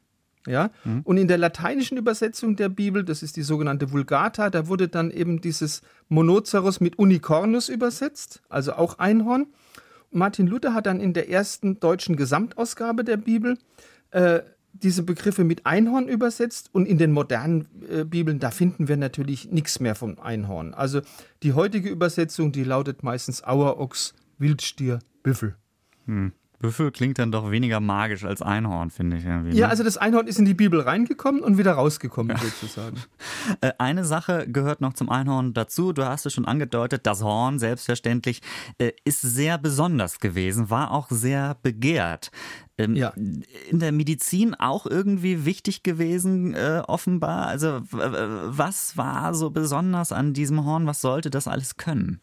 Ja? 0.47 0.71
Mhm. 0.83 1.01
Und 1.03 1.17
in 1.17 1.27
der 1.27 1.37
lateinischen 1.37 1.97
Übersetzung 1.97 2.55
der 2.55 2.69
Bibel, 2.69 3.03
das 3.03 3.23
ist 3.23 3.35
die 3.37 3.43
sogenannte 3.43 3.91
Vulgata, 3.91 4.49
da 4.49 4.67
wurde 4.67 4.87
dann 4.87 5.11
eben 5.11 5.41
dieses 5.41 5.81
Monoceros 6.09 6.79
mit 6.79 6.97
Unicornus 6.99 7.69
übersetzt, 7.69 8.41
also 8.49 8.73
auch 8.73 8.99
Einhorn. 8.99 9.47
Martin 10.11 10.47
Luther 10.47 10.73
hat 10.73 10.87
dann 10.87 10.99
in 10.99 11.13
der 11.13 11.29
ersten 11.29 11.79
deutschen 11.79 12.17
Gesamtausgabe 12.17 13.03
der 13.03 13.17
Bibel 13.17 13.57
äh, 14.11 14.41
diese 14.73 15.03
Begriffe 15.03 15.43
mit 15.43 15.65
Einhorn 15.65 16.07
übersetzt 16.07 16.69
und 16.73 16.85
in 16.85 16.97
den 16.97 17.11
modernen 17.11 17.67
äh, 17.89 18.03
Bibeln, 18.03 18.39
da 18.39 18.51
finden 18.51 18.87
wir 18.87 18.97
natürlich 18.97 19.51
nichts 19.51 19.79
mehr 19.79 19.95
vom 19.95 20.19
Einhorn. 20.19 20.73
Also 20.73 21.01
die 21.43 21.53
heutige 21.53 21.89
Übersetzung, 21.89 22.51
die 22.51 22.63
lautet 22.63 23.03
meistens 23.03 23.43
Auerochs, 23.43 24.13
Wildstier, 24.37 24.99
Büffel. 25.23 25.55
Hm. 26.05 26.33
Büffel 26.61 26.91
klingt 26.91 27.17
dann 27.17 27.31
doch 27.31 27.49
weniger 27.49 27.79
magisch 27.79 28.23
als 28.23 28.41
Einhorn, 28.41 28.91
finde 28.91 29.17
ich. 29.17 29.25
Irgendwie, 29.25 29.49
ne? 29.49 29.55
Ja, 29.55 29.67
also 29.67 29.83
das 29.83 29.97
Einhorn 29.97 30.27
ist 30.27 30.37
in 30.37 30.45
die 30.45 30.53
Bibel 30.53 30.79
reingekommen 30.79 31.41
und 31.41 31.57
wieder 31.57 31.73
rausgekommen, 31.73 32.37
ja. 32.37 32.43
sozusagen. 32.61 32.97
Äh, 33.61 33.71
eine 33.79 34.05
Sache 34.05 34.47
gehört 34.47 34.79
noch 34.79 34.93
zum 34.93 35.09
Einhorn 35.09 35.53
dazu. 35.53 35.91
Du 35.91 36.05
hast 36.05 36.25
es 36.25 36.33
schon 36.33 36.45
angedeutet, 36.45 37.07
das 37.07 37.23
Horn, 37.23 37.57
selbstverständlich, 37.57 38.41
äh, 38.77 38.91
ist 39.03 39.21
sehr 39.21 39.57
besonders 39.57 40.19
gewesen, 40.19 40.69
war 40.69 40.91
auch 40.91 41.07
sehr 41.09 41.57
begehrt. 41.63 42.31
Ähm, 42.83 42.95
ja. 42.95 43.09
In 43.09 43.79
der 43.79 43.91
Medizin 43.91 44.55
auch 44.55 44.85
irgendwie 44.85 45.45
wichtig 45.45 45.83
gewesen, 45.83 46.53
äh, 46.53 46.81
offenbar. 46.87 47.47
Also, 47.47 47.81
was 47.91 48.97
war 48.97 49.33
so 49.33 49.49
besonders 49.49 50.11
an 50.11 50.33
diesem 50.33 50.65
Horn? 50.65 50.87
Was 50.87 51.01
sollte 51.01 51.29
das 51.29 51.47
alles 51.47 51.77
können? 51.77 52.21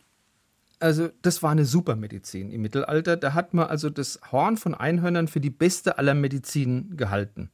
Also 0.80 1.08
das 1.22 1.42
war 1.42 1.50
eine 1.50 1.64
Supermedizin 1.64 2.50
im 2.50 2.62
Mittelalter. 2.62 3.16
Da 3.16 3.34
hat 3.34 3.52
man 3.52 3.66
also 3.66 3.90
das 3.90 4.20
Horn 4.30 4.56
von 4.56 4.74
Einhörnern 4.74 5.28
für 5.28 5.40
die 5.40 5.50
beste 5.50 5.98
aller 5.98 6.14
Medizinen 6.14 6.96
gehalten. 6.96 7.50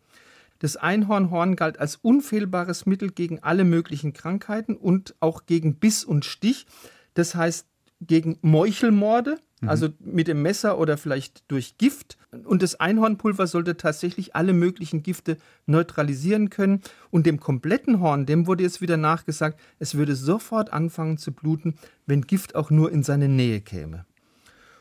Das 0.58 0.76
Einhornhorn 0.76 1.56
galt 1.56 1.78
als 1.78 1.96
unfehlbares 1.96 2.86
Mittel 2.86 3.10
gegen 3.10 3.42
alle 3.42 3.64
möglichen 3.64 4.12
Krankheiten 4.12 4.76
und 4.76 5.14
auch 5.20 5.46
gegen 5.46 5.76
Biss 5.76 6.04
und 6.04 6.24
Stich. 6.24 6.66
Das 7.14 7.34
heißt 7.34 7.66
gegen 8.00 8.38
Meuchelmorde, 8.42 9.38
Mhm. 9.64 9.68
Also 9.68 9.88
mit 10.00 10.28
dem 10.28 10.42
Messer 10.42 10.78
oder 10.78 10.96
vielleicht 10.96 11.44
durch 11.48 11.76
Gift. 11.78 12.16
Und 12.44 12.62
das 12.62 12.80
Einhornpulver 12.80 13.46
sollte 13.46 13.76
tatsächlich 13.76 14.34
alle 14.34 14.52
möglichen 14.52 15.02
Gifte 15.02 15.36
neutralisieren 15.66 16.50
können. 16.50 16.80
Und 17.10 17.26
dem 17.26 17.40
kompletten 17.40 18.00
Horn, 18.00 18.26
dem 18.26 18.46
wurde 18.46 18.62
jetzt 18.62 18.80
wieder 18.80 18.96
nachgesagt, 18.96 19.60
es 19.78 19.94
würde 19.94 20.14
sofort 20.14 20.72
anfangen 20.72 21.18
zu 21.18 21.32
bluten, 21.32 21.74
wenn 22.06 22.22
Gift 22.22 22.54
auch 22.54 22.70
nur 22.70 22.90
in 22.92 23.02
seine 23.02 23.28
Nähe 23.28 23.60
käme. 23.60 24.04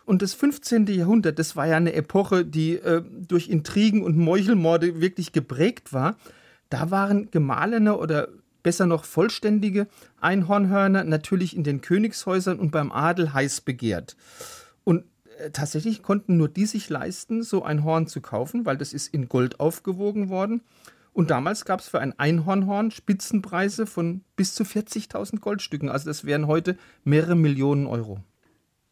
Und 0.06 0.22
das 0.22 0.34
15. 0.34 0.88
Jahrhundert, 0.88 1.40
das 1.40 1.56
war 1.56 1.66
ja 1.68 1.78
eine 1.78 1.94
Epoche, 1.94 2.46
die 2.46 2.76
äh, 2.76 3.02
durch 3.28 3.48
Intrigen 3.48 4.04
und 4.04 4.18
Meuchelmorde 4.18 5.00
wirklich 5.00 5.32
geprägt 5.32 5.94
war. 5.94 6.18
Da 6.70 6.92
waren 6.92 7.32
gemahlene 7.32 7.98
oder 7.98 8.28
besser 8.64 8.86
noch 8.86 9.06
vollständige 9.06 9.88
Einhornhörner 10.20 11.04
natürlich 11.04 11.56
in 11.56 11.64
den 11.64 11.82
Königshäusern 11.82 12.60
und 12.60 12.72
beim 12.72 12.92
Adel 12.92 13.34
heiß 13.34 13.62
begehrt. 13.62 14.16
Äh, 15.38 15.52
tatsächlich 15.52 16.04
konnten 16.04 16.38
nur 16.38 16.50
die 16.50 16.66
sich 16.66 16.90
leisten, 16.90 17.44
so 17.44 17.64
ein 17.64 17.84
Horn 17.84 18.08
zu 18.08 18.22
kaufen, 18.22 18.66
weil 18.66 18.78
das 18.78 18.94
ist 18.94 19.14
in 19.14 19.30
Gold 19.30 19.60
aufgewogen 19.60 20.30
worden. 20.30 20.62
Und 21.14 21.30
damals 21.30 21.66
gab 21.66 21.80
es 21.80 21.88
für 21.88 22.00
ein 22.00 22.18
Einhornhorn 22.18 22.90
Spitzenpreise 22.90 23.86
von 23.86 24.24
bis 24.36 24.56
zu 24.56 24.64
40.000 24.64 25.40
Goldstücken. 25.40 25.90
Also 25.90 26.08
das 26.08 26.26
wären 26.26 26.48
heute 26.48 26.76
mehrere 27.04 27.36
Millionen 27.36 27.86
Euro. 27.86 28.20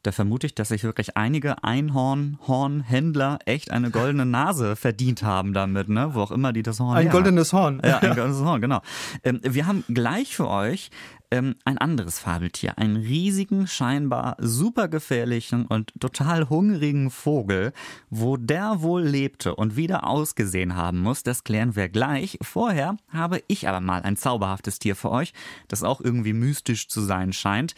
Da 0.04 0.12
vermute 0.12 0.48
ich, 0.48 0.56
dass 0.56 0.70
sich 0.70 0.84
wirklich 0.84 1.16
einige 1.16 1.64
Einhornhornhändler 1.64 3.40
echt 3.46 3.72
eine 3.72 3.92
goldene 3.92 4.26
Nase 4.26 4.76
verdient 4.76 5.22
haben 5.22 5.54
damit, 5.54 5.90
ne? 5.90 6.16
Wo 6.16 6.22
auch 6.22 6.32
immer 6.32 6.54
die 6.54 6.64
das 6.64 6.80
Horn 6.80 6.98
Ein 6.98 7.10
goldenes 7.10 7.54
Horn. 7.54 7.82
Ja, 7.86 8.00
ein 8.00 8.16
goldenes 8.16 8.42
Horn, 8.42 8.62
genau. 8.62 8.82
Ähm, 9.24 9.42
wir 9.44 9.68
haben 9.68 9.84
gleich 9.88 10.36
für 10.36 10.48
euch 10.48 10.90
ähm, 11.32 11.56
ein 11.66 11.78
anderes 11.78 12.20
Fabeltier, 12.20 12.78
einen 12.78 12.98
riesigen, 12.98 13.66
scheinbar 13.66 14.36
super 14.40 14.88
gefährlichen 14.88 15.66
und 15.66 15.94
total 16.00 16.50
hungrigen 16.50 17.10
Vogel. 17.10 17.72
Wo 18.10 18.38
der 18.38 18.82
wohl 18.82 19.04
lebte 19.04 19.56
und 19.56 19.76
wieder 19.76 20.06
ausgesehen 20.08 20.76
haben 20.76 21.00
muss, 21.00 21.24
das 21.24 21.44
klären 21.44 21.76
wir 21.76 21.90
gleich. 21.90 22.38
Vorher 22.42 22.98
habe 23.10 23.42
ich 23.48 23.68
aber 23.68 23.80
mal 23.80 24.02
ein 24.02 24.18
zauberhaftes 24.18 24.80
Tier 24.80 24.96
für 24.96 25.12
euch, 25.12 25.34
das 25.68 25.84
auch 25.84 26.02
irgendwie 26.02 26.34
mystisch 26.34 26.88
zu 26.88 27.02
sein 27.02 27.34
scheint. 27.34 27.76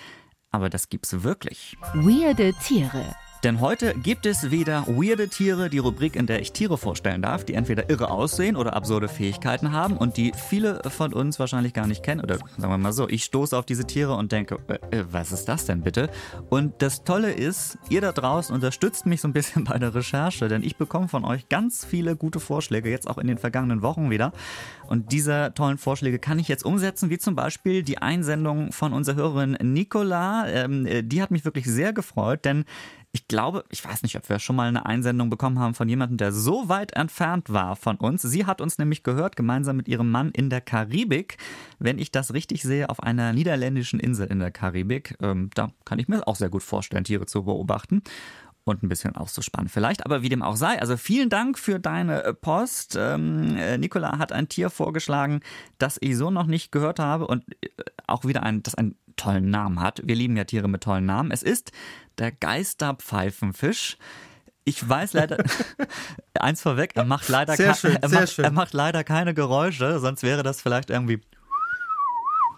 Aber 0.54 0.70
das 0.70 0.88
gibt's 0.88 1.24
wirklich. 1.24 1.78
Weirde 1.96 2.54
Tiere. 2.54 3.16
Denn 3.44 3.60
heute 3.60 3.94
gibt 3.96 4.26
es 4.26 4.52
wieder 4.52 4.86
Weirde 4.88 5.28
Tiere, 5.28 5.70
die 5.70 5.80
Rubrik, 5.80 6.16
in 6.16 6.28
der 6.28 6.40
ich 6.40 6.54
Tiere 6.54 6.78
vorstellen 6.78 7.22
darf, 7.22 7.44
die 7.44 7.56
entweder 7.56 7.90
irre 7.90 8.10
aussehen 8.10 8.56
oder 8.56 8.74
absurde 8.74 9.10
Fähigkeiten 9.10 9.74
haben 9.74 9.98
und 9.98 10.16
die 10.16 10.32
viele 10.34 10.80
von 10.88 11.12
uns 11.12 11.40
wahrscheinlich 11.40 11.74
gar 11.74 11.86
nicht 11.86 12.04
kennen. 12.04 12.22
Oder 12.22 12.38
sagen 12.38 12.72
wir 12.72 12.78
mal 12.78 12.94
so, 12.94 13.10
ich 13.10 13.26
stoße 13.26 13.58
auf 13.58 13.66
diese 13.66 13.86
Tiere 13.86 14.16
und 14.16 14.32
denke, 14.32 14.60
äh, 14.70 15.00
äh, 15.00 15.06
was 15.12 15.34
ist 15.34 15.50
das 15.50 15.66
denn 15.66 15.82
bitte? 15.82 16.10
Und 16.50 16.82
das 16.82 17.04
Tolle 17.04 17.34
ist, 17.34 17.78
ihr 17.90 18.00
da 18.00 18.14
draußen 18.14 18.56
unterstützt 18.56 19.06
mich 19.06 19.20
so 19.20 19.28
ein 19.28 19.34
bisschen 19.34 19.64
bei 19.66 19.78
der 19.78 19.94
Recherche, 19.94 20.48
denn 20.48 20.64
ich 20.64 20.78
bekomme 20.78 21.10
von 21.10 21.26
euch 21.26 21.50
ganz 21.50 21.84
viele 21.84 22.16
gute 22.16 22.40
Vorschläge, 22.40 22.90
jetzt 22.90 23.10
auch 23.10 23.18
in 23.18 23.28
den 23.28 23.38
vergangenen 23.38 23.82
Wochen 23.82 24.10
wieder. 24.10 24.32
Und 24.88 25.12
diese 25.12 25.52
tollen 25.54 25.78
Vorschläge 25.78 26.18
kann 26.18 26.40
ich 26.40 26.48
jetzt 26.48 26.64
umsetzen, 26.64 27.10
wie 27.10 27.18
zum 27.18 27.36
Beispiel 27.36 27.84
die 27.84 27.98
Einsendung 27.98 28.72
von 28.72 28.94
unserer 28.94 29.18
Hörerin 29.18 29.58
Nicola. 29.62 30.48
Ähm, 30.48 30.86
äh, 30.86 31.04
die 31.04 31.22
hat 31.22 31.32
mich 31.32 31.44
wirklich 31.44 31.66
sehr 31.66 31.92
gefreut, 31.92 32.46
denn 32.46 32.64
ich 33.16 33.28
glaube, 33.28 33.64
ich 33.70 33.86
weiß 33.86 34.02
nicht, 34.02 34.18
ob 34.18 34.28
wir 34.28 34.40
schon 34.40 34.56
mal 34.56 34.68
eine 34.68 34.88
Einsendung 34.88 35.30
bekommen 35.30 35.60
haben 35.60 35.76
von 35.76 35.88
jemandem, 35.88 36.18
der 36.18 36.32
so 36.32 36.68
weit 36.68 36.94
entfernt 36.94 37.54
war 37.54 37.76
von 37.76 37.98
uns. 37.98 38.24
Sie 38.24 38.48
hat 38.48 38.60
uns 38.60 38.80
nämlich 38.80 39.04
gehört, 39.04 39.36
gemeinsam 39.36 39.78
mit 39.78 39.88
ihrem 39.88 40.10
Mann 40.10 40.32
in 40.32 40.50
der 40.50 40.62
Karibik. 40.62 41.38
Wenn 41.78 42.00
ich 42.00 42.12
das 42.12 42.34
richtig 42.34 42.64
sehe, 42.64 42.90
auf 42.90 43.04
einer 43.04 43.32
niederländischen 43.32 44.00
Insel 44.00 44.28
in 44.28 44.40
der 44.40 44.50
Karibik. 44.50 45.16
Ähm, 45.22 45.52
da 45.54 45.72
kann 45.86 46.00
ich 46.00 46.08
mir 46.08 46.28
auch 46.28 46.36
sehr 46.36 46.50
gut 46.50 46.64
vorstellen, 46.64 47.04
Tiere 47.04 47.28
zu 47.28 47.44
beobachten 47.44 48.02
und 48.64 48.82
ein 48.82 48.90
bisschen 48.90 49.16
auszuspannen 49.16 49.70
vielleicht. 49.70 50.06
Aber 50.08 50.24
wie 50.24 50.30
dem 50.30 50.42
auch 50.42 50.56
sei, 50.56 50.82
also 50.82 50.98
vielen 50.98 51.30
Dank 51.30 51.60
für 51.60 51.80
deine 51.80 52.24
äh, 52.24 52.34
Post. 52.34 52.98
Ähm, 53.00 53.56
äh, 53.58 53.78
Nicola 53.78 54.18
hat 54.18 54.32
ein 54.32 54.50
Tier 54.50 54.72
vorgeschlagen, 54.72 55.42
das 55.78 56.00
ich 56.02 56.18
so 56.18 56.32
noch 56.32 56.48
nicht 56.48 56.72
gehört 56.72 56.98
habe 56.98 57.28
und 57.28 57.44
äh, 57.62 57.68
auch 58.08 58.26
wieder 58.26 58.42
ein, 58.42 58.64
das 58.64 58.74
einen 58.74 58.96
tollen 59.16 59.50
Namen 59.50 59.80
hat. 59.80 60.02
Wir 60.04 60.16
lieben 60.16 60.36
ja 60.36 60.44
Tiere 60.46 60.68
mit 60.68 60.82
tollen 60.82 61.06
Namen. 61.06 61.32
Es 61.32 61.44
ist 61.44 61.72
der 62.18 62.32
Geisterpfeifenfisch. 62.32 63.98
Ich 64.66 64.88
weiß 64.88 65.14
leider 65.14 65.44
eins 66.40 66.62
vorweg, 66.62 66.92
er 66.96 67.04
macht 67.04 67.28
leider 67.28 67.56
sehr 67.58 67.76
schön, 67.76 67.98
er, 67.98 68.08
sehr 68.08 68.22
macht, 68.22 68.34
schön. 68.34 68.46
er 68.46 68.52
macht 68.52 68.74
leider 68.74 69.04
keine 69.04 69.34
Geräusche, 69.34 70.00
sonst 70.00 70.24
wäre 70.24 70.42
das 70.42 70.62
vielleicht 70.62 70.90
irgendwie 70.90 71.22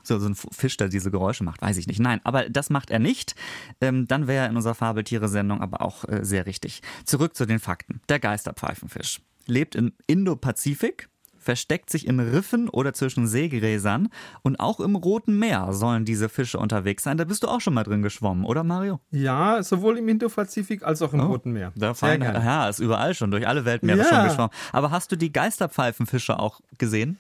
so, 0.04 0.20
so 0.20 0.28
ein 0.28 0.36
Fisch, 0.36 0.78
der 0.78 0.88
diese 0.88 1.10
Geräusche 1.10 1.44
macht, 1.44 1.62
weiß 1.62 1.78
ich 1.78 1.88
nicht. 1.88 2.00
Nein, 2.00 2.22
aber 2.24 2.50
das 2.50 2.70
macht 2.70 2.92
er 2.92 3.00
nicht. 3.00 3.36
Ähm, 3.82 4.08
dann 4.08 4.28
wäre 4.28 4.46
er 4.46 4.50
in 4.50 4.56
unserer 4.56 4.76
Fabeltiere-Sendung 4.76 5.62
aber 5.62 5.82
auch 5.82 6.06
äh, 6.06 6.24
sehr 6.24 6.46
richtig. 6.46 6.82
Zurück 7.06 7.36
zu 7.36 7.48
den 7.48 7.60
Fakten. 7.60 8.02
Der 8.08 8.20
Geisterpfeifenfisch 8.20 9.22
lebt 9.48 9.76
im 9.76 9.94
Indopazifik, 10.08 11.10
versteckt 11.46 11.90
sich 11.92 12.08
in 12.08 12.20
Riffen 12.20 12.68
oder 12.70 12.92
zwischen 12.94 13.28
Seegräsern 13.28 14.10
und 14.42 14.60
auch 14.60 14.80
im 14.80 14.96
Roten 14.96 15.38
Meer 15.40 15.68
sollen 15.72 16.04
diese 16.04 16.28
Fische 16.28 16.58
unterwegs 16.58 17.04
sein. 17.04 17.18
Da 17.18 17.24
bist 17.24 17.44
du 17.44 17.48
auch 17.48 17.62
schon 17.62 17.76
mal 17.76 17.84
drin 17.84 18.02
geschwommen, 18.02 18.44
oder 18.46 18.64
Mario? 18.64 19.00
Ja, 19.12 19.62
sowohl 19.64 20.00
im 20.00 20.08
Indopazifik 20.10 20.84
als 20.84 21.02
auch 21.04 21.14
im 21.14 21.20
Oh, 21.22 21.28
Roten 21.28 21.54
Meer. 21.54 21.72
Da 21.76 21.94
Sehr 21.94 21.96
fein, 21.96 22.22
ja, 22.22 22.68
ist 22.68 22.80
überall 22.80 23.14
schon, 23.14 23.30
durch 23.32 23.48
alle 23.48 23.64
Weltmeere 23.64 24.00
Ja. 24.00 24.04
schon 24.06 24.24
geschwommen. 24.24 24.52
Aber 24.74 24.90
hast 24.92 25.12
du 25.12 25.16
die 25.16 25.32
Geisterpfeifenfische 25.32 26.40
auch 26.40 26.62
gesehen? 26.80 27.18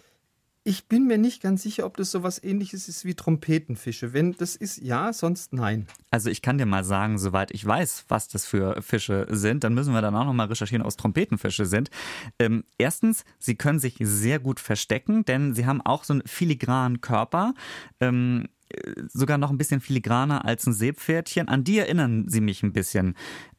Ich 0.68 0.88
bin 0.88 1.06
mir 1.06 1.20
nicht 1.20 1.44
ganz 1.44 1.62
sicher, 1.62 1.86
ob 1.86 1.96
das 1.96 2.10
sowas 2.10 2.44
ähnliches 2.44 2.90
ist 2.90 3.06
wie 3.06 3.14
Trompetenfische. 3.14 4.14
Wenn 4.14 4.32
das 4.34 4.56
ist, 4.56 4.82
ja, 4.82 5.14
sonst 5.14 5.54
nein. 5.54 5.86
Also 6.10 6.32
ich 6.32 6.42
kann 6.42 6.58
dir 6.58 6.66
mal 6.66 6.84
sagen, 6.84 7.20
soweit 7.20 7.52
ich 7.52 7.64
weiß, 7.64 8.06
was 8.08 8.30
das 8.30 8.48
für 8.48 8.82
Fische 8.82 9.28
sind, 9.30 9.64
dann 9.64 9.76
müssen 9.76 9.94
wir 9.94 10.02
dann 10.02 10.16
auch 10.16 10.26
nochmal 10.26 10.48
recherchieren, 10.48 10.84
was 10.84 10.96
Trompetenfische 10.96 11.68
sind. 11.68 11.92
Ähm, 12.40 12.64
erstens, 12.80 13.26
sie 13.38 13.54
können 13.54 13.78
sich 13.78 13.98
sehr 14.00 14.40
gut 14.40 14.60
verstecken, 14.60 15.24
denn 15.24 15.54
sie 15.54 15.68
haben 15.68 15.82
auch 15.82 16.04
so 16.04 16.14
einen 16.14 16.24
filigranen 16.26 17.00
Körper. 17.00 17.54
Ähm, 18.00 18.48
äh, 18.70 19.04
sogar 19.08 19.38
noch 19.38 19.52
ein 19.52 19.60
bisschen 19.60 19.82
filigraner 19.82 20.46
als 20.46 20.66
ein 20.66 20.74
Seepferdchen. 20.74 21.48
An 21.48 21.64
die 21.64 21.78
erinnern 21.78 22.28
sie 22.28 22.42
mich 22.42 22.64
ein 22.64 22.74
bisschen. 22.74 23.14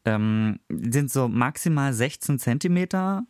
Ähm, 0.04 0.58
sind 0.68 1.12
so 1.12 1.28
maximal 1.28 1.92
16 1.92 2.40
Zentimeter 2.40 3.22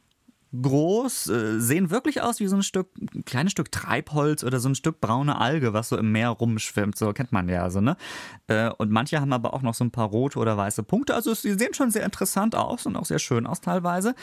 groß, 0.63 1.29
äh, 1.29 1.61
sehen 1.61 1.91
wirklich 1.91 2.23
aus 2.23 2.41
wie 2.41 2.47
so 2.47 2.57
ein 2.57 2.63
Stück, 2.63 2.89
ein 2.99 3.25
kleines 3.25 3.53
Stück 3.53 3.71
Treibholz 3.73 4.45
oder 4.45 4.61
so 4.61 4.69
ein 4.69 4.75
Stück 4.75 5.01
braune 5.01 5.39
Alge, 5.39 5.73
was 5.73 5.89
so 5.89 5.97
im 5.97 6.13
Meer 6.13 6.31
rumschwimmt. 6.31 6.97
So 6.97 7.13
kennt 7.13 7.33
man 7.33 7.49
ja 7.49 7.71
so, 7.71 7.81
ne? 7.81 7.97
Äh, 8.47 8.71
und 8.71 8.91
manche 8.91 9.21
haben 9.21 9.33
aber 9.33 9.55
auch 9.55 9.63
noch 9.63 9.75
so 9.75 9.85
ein 9.85 9.91
paar 9.91 10.09
rote 10.09 10.39
oder 10.39 10.57
weiße 10.57 10.83
Punkte. 10.83 11.15
Also 11.15 11.35
sie 11.35 11.55
sehen 11.55 11.75
schon 11.75 11.91
sehr 11.91 12.05
interessant 12.05 12.55
aus 12.55 12.87
und 12.87 12.97
auch 12.97 13.05
sehr 13.05 13.19
schön 13.19 13.47
aus 13.47 13.61
teilweise. 13.61 14.15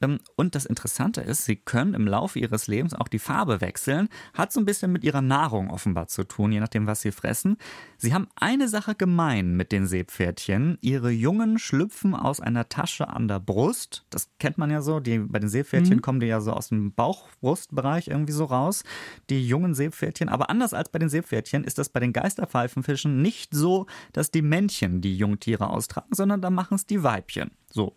Ähm, 0.00 0.18
und 0.36 0.54
das 0.54 0.64
Interessante 0.64 1.20
ist, 1.20 1.44
sie 1.44 1.56
können 1.56 1.94
im 1.94 2.06
Laufe 2.06 2.38
ihres 2.38 2.66
Lebens 2.66 2.94
auch 2.94 3.08
die 3.08 3.18
Farbe 3.18 3.60
wechseln. 3.60 4.08
Hat 4.34 4.52
so 4.52 4.60
ein 4.60 4.64
bisschen 4.64 4.92
mit 4.92 5.04
ihrer 5.04 5.22
Nahrung 5.22 5.70
offenbar 5.70 6.08
zu 6.08 6.24
tun, 6.24 6.52
je 6.52 6.60
nachdem, 6.60 6.86
was 6.86 7.00
sie 7.00 7.12
fressen. 7.12 7.56
Sie 7.98 8.14
haben 8.14 8.28
eine 8.36 8.68
Sache 8.68 8.94
gemein 8.94 9.56
mit 9.56 9.72
den 9.72 9.86
Seepferdchen. 9.86 10.78
Ihre 10.80 11.10
Jungen 11.10 11.58
schlüpfen 11.58 12.14
aus 12.14 12.40
einer 12.40 12.68
Tasche 12.68 13.08
an 13.08 13.28
der 13.28 13.40
Brust. 13.40 14.04
Das 14.10 14.30
kennt 14.38 14.58
man 14.58 14.70
ja 14.70 14.82
so. 14.82 15.00
Die, 15.00 15.18
bei 15.18 15.38
den 15.38 15.48
Seepferdchen 15.48 15.81
kommen 16.02 16.20
die 16.20 16.26
ja 16.26 16.40
so 16.40 16.52
aus 16.52 16.68
dem 16.68 16.92
Bauchbrustbereich 16.92 18.08
irgendwie 18.08 18.32
so 18.32 18.44
raus. 18.44 18.84
Die 19.30 19.46
jungen 19.46 19.74
Seepferdchen. 19.74 20.28
Aber 20.28 20.50
anders 20.50 20.74
als 20.74 20.88
bei 20.88 20.98
den 20.98 21.08
Seepferdchen 21.08 21.64
ist 21.64 21.78
das 21.78 21.88
bei 21.88 22.00
den 22.00 22.12
Geisterpfeifenfischen 22.12 23.22
nicht 23.22 23.54
so, 23.54 23.86
dass 24.12 24.30
die 24.30 24.42
Männchen 24.42 25.00
die 25.00 25.16
Jungtiere 25.16 25.70
austragen, 25.70 26.14
sondern 26.14 26.40
da 26.42 26.50
machen 26.50 26.74
es 26.74 26.86
die 26.86 27.02
Weibchen. 27.02 27.50
So. 27.70 27.94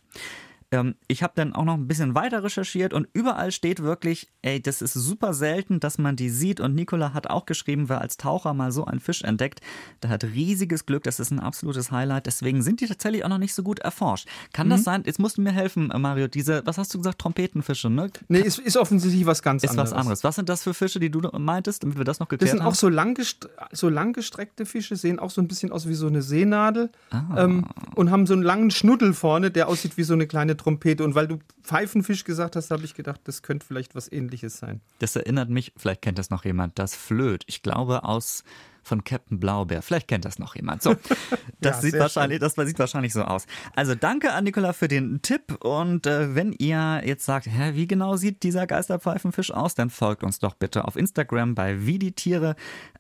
Ähm, 0.72 0.96
ich 1.08 1.22
habe 1.22 1.34
dann 1.36 1.54
auch 1.54 1.64
noch 1.64 1.76
ein 1.76 1.88
bisschen 1.88 2.16
weiter 2.16 2.44
recherchiert 2.44 2.94
und 2.94 3.08
überall 3.14 3.52
steht 3.52 3.84
wirklich, 3.84 4.28
ey, 4.42 4.60
das 4.62 4.82
ist 4.82 4.94
super 4.94 5.34
selten, 5.34 5.80
dass 5.80 5.98
man 6.00 6.16
die 6.16 6.30
sieht. 6.30 6.60
Und 6.60 6.74
Nicola 6.76 7.14
hat 7.14 7.28
auch 7.30 7.46
geschrieben, 7.46 7.88
wer 7.88 8.02
als 8.02 8.18
Taucher 8.18 8.54
mal 8.56 8.72
so 8.72 8.84
einen 8.86 9.00
Fisch 9.00 9.22
entdeckt, 9.22 9.62
der 10.02 10.10
hat 10.10 10.24
riesiges 10.24 10.86
Glück. 10.86 11.04
Das 11.04 11.20
ist 11.20 11.32
ein 11.32 11.40
absolutes 11.40 11.92
Highlight. 11.92 12.26
Deswegen 12.26 12.64
sind 12.64 12.82
die 12.82 12.88
tatsächlich 12.88 13.24
auch 13.24 13.30
noch 13.30 13.38
nicht 13.38 13.54
so 13.54 13.62
gut 13.64 13.80
erforscht. 13.80 14.28
Kann 14.54 14.68
Mhm. 14.68 14.72
das 14.72 14.84
sein? 14.84 15.04
Jetzt 15.06 15.20
musst 15.20 15.38
du 15.38 15.42
mir 15.42 15.52
helfen, 15.52 15.92
äh, 15.92 16.00
Mario. 16.00 16.28
Diese, 16.28 16.64
was 16.66 16.78
hast 16.80 16.94
du 16.94 16.98
gesagt, 16.98 17.20
Trompetenfische, 17.20 17.90
ne? 17.92 18.10
Nee, 18.28 18.40
ist, 18.40 18.58
ist 18.60 18.76
offensichtlich 18.76 19.26
was 19.28 19.44
ganz 19.44 19.64
Ist 19.64 19.70
anderes. 19.70 19.92
was 19.92 19.98
anderes. 20.00 20.24
Was 20.24 20.36
sind 20.36 20.50
das 20.50 20.64
für 20.64 20.74
Fische, 20.74 21.00
die 21.00 21.12
du 21.12 21.22
meintest, 21.38 21.84
damit 21.84 21.98
wir 21.98 22.06
das 22.06 22.20
noch 22.20 22.28
geklärt 22.28 22.42
Das 22.42 22.52
sind 22.52 22.62
haben? 22.64 22.72
auch 22.72 22.76
so, 22.76 22.90
langgest 22.90 23.48
so 23.72 23.88
langgestreckte 23.90 24.66
Fische, 24.66 24.96
sehen 24.96 25.20
auch 25.20 25.30
so 25.30 25.42
ein 25.42 25.48
bisschen 25.48 25.72
aus 25.72 25.88
wie 25.88 25.94
so 25.94 26.08
eine 26.08 26.22
Seenadel 26.24 26.90
Ah. 27.12 27.44
ähm, 27.44 27.66
und 27.96 28.10
haben 28.12 28.26
so 28.26 28.34
einen 28.34 28.44
langen 28.44 28.72
Schnuddel 28.72 29.14
vorne, 29.14 29.52
der 29.52 29.68
aussieht 29.68 29.98
wie 29.98 30.04
so 30.04 30.14
eine 30.14 30.26
kleine 30.28 30.55
Trompete. 30.58 31.04
Und 31.04 31.16
weil 31.16 31.28
du 31.28 31.40
Pfeifenfisch 31.64 32.24
gesagt 32.24 32.56
hast, 32.56 32.72
habe 32.72 32.84
ich 32.84 32.94
gedacht, 32.94 33.22
das 33.26 33.42
könnte 33.42 33.66
vielleicht 33.66 33.96
was 33.96 34.12
ähnliches 34.12 34.58
sein. 34.58 34.82
Das 35.00 35.16
erinnert 35.16 35.50
mich, 35.50 35.74
vielleicht 35.78 36.02
kennt 36.02 36.18
das 36.18 36.30
noch 36.30 36.46
jemand, 36.46 36.80
das 36.80 36.96
Flöt. 36.96 37.44
Ich 37.48 37.62
glaube 37.62 38.04
aus 38.04 38.44
von 38.86 39.04
Captain 39.04 39.40
Blaubeer. 39.40 39.82
Vielleicht 39.82 40.08
kennt 40.08 40.26
das 40.26 40.38
noch 40.38 40.56
jemand. 40.56 40.84
So, 40.84 40.94
das 41.60 41.78
Ja, 41.78 41.82
sieht 41.82 42.00
wahrscheinlich, 42.00 42.40
das 42.40 42.54
sieht 42.54 42.78
wahrscheinlich 42.78 43.14
so 43.14 43.24
aus. 43.24 43.48
Also 43.76 43.96
danke 43.96 44.32
an 44.32 44.44
Nicola 44.44 44.74
für 44.74 44.88
den 44.88 45.22
Tipp 45.22 45.64
und 45.64 46.06
äh, 46.06 46.36
wenn 46.36 46.54
ihr 46.54 47.02
jetzt 47.04 47.26
sagt, 47.26 47.48
hä, 47.48 47.72
wie 47.74 47.88
genau 47.88 48.16
sieht 48.16 48.44
dieser 48.44 48.68
Geisterpfeifenfisch 48.68 49.52
aus, 49.52 49.74
dann 49.74 49.90
folgt 49.90 50.24
uns 50.24 50.40
doch 50.40 50.54
bitte 50.54 50.86
auf 50.86 50.96
Instagram 50.96 51.56
bei 51.56 51.86
Wie 51.86 51.98
die 51.98 52.12
Tiere. 52.12 52.56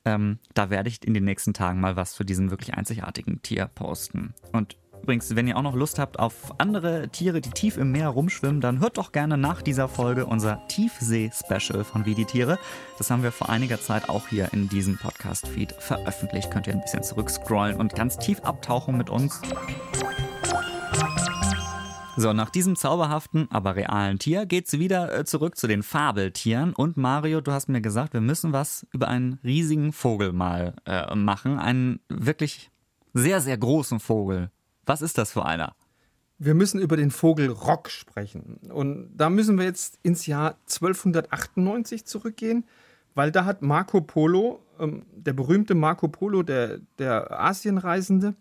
Ähm, 0.06 0.40
da 0.56 0.70
werde 0.70 0.90
ich 0.90 1.06
in 1.06 1.14
den 1.14 1.24
nächsten 1.24 1.54
Tagen 1.54 1.80
mal 1.80 1.96
was 1.96 2.16
für 2.16 2.26
diesen 2.26 2.50
wirklich 2.50 2.74
einzigartigen 2.74 3.42
Tier 3.44 3.68
posten. 3.68 4.34
Und 4.52 4.78
Übrigens, 5.06 5.36
wenn 5.36 5.48
ihr 5.48 5.56
auch 5.56 5.62
noch 5.62 5.76
Lust 5.76 6.00
habt 6.00 6.18
auf 6.18 6.60
andere 6.60 7.10
Tiere, 7.10 7.40
die 7.40 7.52
tief 7.52 7.78
im 7.78 7.92
Meer 7.92 8.08
rumschwimmen, 8.08 8.60
dann 8.60 8.80
hört 8.80 8.98
doch 8.98 9.12
gerne 9.12 9.38
nach 9.38 9.62
dieser 9.62 9.88
Folge 9.88 10.26
unser 10.26 10.68
Tiefsee-Special 10.68 11.84
von 11.84 12.08
Wie 12.08 12.16
die 12.16 12.26
Tiere. 12.26 12.58
Das 12.98 13.12
haben 13.12 13.22
wir 13.22 13.32
vor 13.32 13.50
einiger 13.50 13.80
Zeit 13.80 14.10
auch 14.10 14.28
hier 14.28 14.52
in 14.52 14.68
diesem 14.68 14.98
Podcast-Feed 14.98 15.74
veröffentlicht. 15.74 16.50
Könnt 16.50 16.66
ihr 16.66 16.74
ein 16.74 16.82
bisschen 16.82 17.04
zurückscrollen 17.04 17.76
und 17.76 17.94
ganz 17.94 18.18
tief 18.18 18.40
abtauchen 18.40 18.98
mit 18.98 19.12
uns. 19.12 19.40
So, 22.18 22.34
nach 22.34 22.50
diesem 22.50 22.76
zauberhaften, 22.76 23.48
aber 23.52 23.76
realen 23.76 24.18
Tier 24.18 24.48
geht's 24.48 24.80
wieder 24.80 25.16
äh, 25.16 25.24
zurück 25.24 25.56
zu 25.56 25.68
den 25.68 25.84
Fabeltieren. 25.84 26.74
Und 26.74 26.98
Mario, 26.98 27.42
du 27.42 27.52
hast 27.52 27.70
mir 27.70 27.82
gesagt, 27.82 28.14
wir 28.14 28.22
müssen 28.22 28.54
was 28.54 28.88
über 28.92 29.08
einen 29.08 29.38
riesigen 29.44 29.94
Vogel 29.94 30.34
mal 30.34 30.74
äh, 30.88 31.14
machen. 31.14 31.60
Einen 31.60 32.00
wirklich 32.10 32.72
sehr, 33.14 33.40
sehr 33.40 33.60
großen 33.60 34.00
Vogel. 34.00 34.50
Was 34.86 35.02
ist 35.02 35.18
das 35.18 35.32
für 35.32 35.46
einer? 35.46 35.76
Wir 36.38 36.54
müssen 36.54 36.80
über 36.80 36.98
den 36.98 37.12
Vogel 37.12 37.50
Rock 37.50 37.90
sprechen. 37.90 38.60
Und 38.70 39.16
da 39.16 39.30
müssen 39.30 39.58
wir 39.58 39.66
jetzt 39.66 40.00
ins 40.04 40.26
Jahr 40.26 40.58
1298 40.68 42.06
zurückgehen, 42.06 42.66
weil 43.14 43.32
da 43.32 43.46
hat 43.46 43.62
Marco 43.62 44.02
Polo, 44.02 44.62
ähm, 44.80 45.06
der 45.16 45.34
berühmte 45.34 45.76
Marco 45.76 46.08
Polo, 46.10 46.44
der, 46.44 46.80
der 47.00 47.40
Asienreisende, 47.40 48.36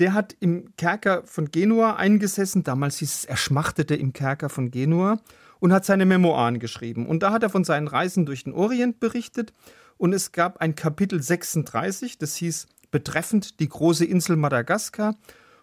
der 0.00 0.14
hat 0.14 0.36
im 0.40 0.74
Kerker 0.76 1.22
von 1.24 1.50
Genua 1.50 1.94
eingesessen. 1.94 2.64
Damals 2.64 2.96
hieß 2.98 3.14
es, 3.14 3.24
er 3.24 3.36
schmachtete 3.36 3.94
im 3.94 4.12
Kerker 4.12 4.48
von 4.48 4.72
Genua 4.72 5.20
und 5.60 5.72
hat 5.72 5.84
seine 5.84 6.06
Memoiren 6.06 6.58
geschrieben. 6.58 7.06
Und 7.06 7.22
da 7.22 7.30
hat 7.30 7.44
er 7.44 7.50
von 7.50 7.62
seinen 7.62 7.86
Reisen 7.86 8.26
durch 8.26 8.42
den 8.42 8.52
Orient 8.52 8.98
berichtet. 8.98 9.52
Und 9.98 10.12
es 10.12 10.32
gab 10.32 10.56
ein 10.60 10.74
Kapitel 10.74 11.22
36, 11.22 12.18
das 12.18 12.34
hieß 12.34 12.66
betreffend 12.90 13.60
die 13.60 13.68
große 13.68 14.04
Insel 14.04 14.36
Madagaskar. 14.36 15.14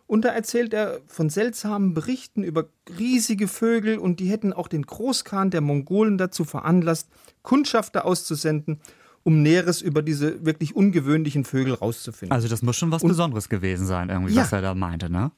Und 0.10 0.26
da 0.26 0.30
erzählt 0.30 0.74
er 0.74 1.02
von 1.06 1.30
seltsamen 1.30 1.94
Berichten 1.94 2.44
über 2.44 2.70
riesige 2.98 3.48
Vögel 3.48 4.00
und 4.00 4.20
die 4.20 4.26
hätten 4.26 4.54
auch 4.54 4.68
den 4.68 4.82
Großkhan 4.82 5.52
der 5.52 5.62
Mongolen 5.62 6.18
dazu 6.18 6.46
veranlasst, 6.46 7.10
Kundschafter 7.44 8.06
auszusenden, 8.06 8.82
um 9.22 9.44
Näheres 9.44 9.84
über 9.84 10.02
diese 10.02 10.44
wirklich 10.44 10.76
ungewöhnlichen 10.76 11.46
Vögel 11.46 11.76
rauszufinden. 11.76 12.34
Also 12.34 12.48
das 12.48 12.64
muss 12.64 12.76
schon 12.76 12.92
was 12.92 13.04
und, 13.04 13.10
Besonderes 13.10 13.50
gewesen 13.50 13.86
sein, 13.86 14.10
irgendwie, 14.10 14.34
ja, 14.34 14.42
was 14.42 14.52
er 14.52 14.64
da 14.64 14.74
meinte, 14.74 15.12
ne? 15.12 15.32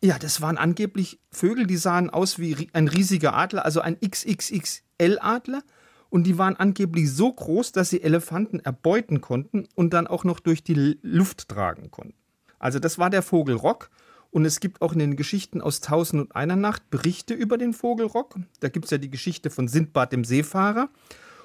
Ja, 0.00 0.16
das 0.16 0.40
waren 0.40 0.58
angeblich 0.58 1.18
Vögel, 1.32 1.66
die 1.66 1.76
sahen 1.76 2.08
aus 2.08 2.38
wie 2.38 2.68
ein 2.74 2.86
riesiger 2.86 3.34
Adler, 3.34 3.64
also 3.64 3.80
ein 3.80 3.96
XXXL-Adler. 4.00 5.64
Und 6.08 6.22
die 6.22 6.38
waren 6.38 6.54
angeblich 6.54 7.12
so 7.12 7.32
groß, 7.32 7.72
dass 7.72 7.90
sie 7.90 8.00
Elefanten 8.00 8.60
erbeuten 8.60 9.20
konnten 9.20 9.66
und 9.74 9.92
dann 9.92 10.06
auch 10.06 10.22
noch 10.22 10.38
durch 10.38 10.62
die 10.62 10.96
Luft 11.02 11.48
tragen 11.48 11.90
konnten. 11.90 12.17
Also 12.58 12.78
das 12.78 12.98
war 12.98 13.10
der 13.10 13.22
Vogel 13.22 13.54
Rock. 13.54 13.90
Und 14.30 14.44
es 14.44 14.60
gibt 14.60 14.82
auch 14.82 14.92
in 14.92 14.98
den 14.98 15.16
Geschichten 15.16 15.62
aus 15.62 15.80
Tausend 15.80 16.20
und 16.20 16.36
einer 16.36 16.56
Nacht 16.56 16.90
Berichte 16.90 17.32
über 17.32 17.56
den 17.56 17.72
Vogel 17.72 18.06
Rock. 18.06 18.36
Da 18.60 18.68
gibt 18.68 18.84
es 18.84 18.90
ja 18.90 18.98
die 18.98 19.10
Geschichte 19.10 19.48
von 19.48 19.68
Sindbad 19.68 20.12
dem 20.12 20.24
Seefahrer. 20.24 20.90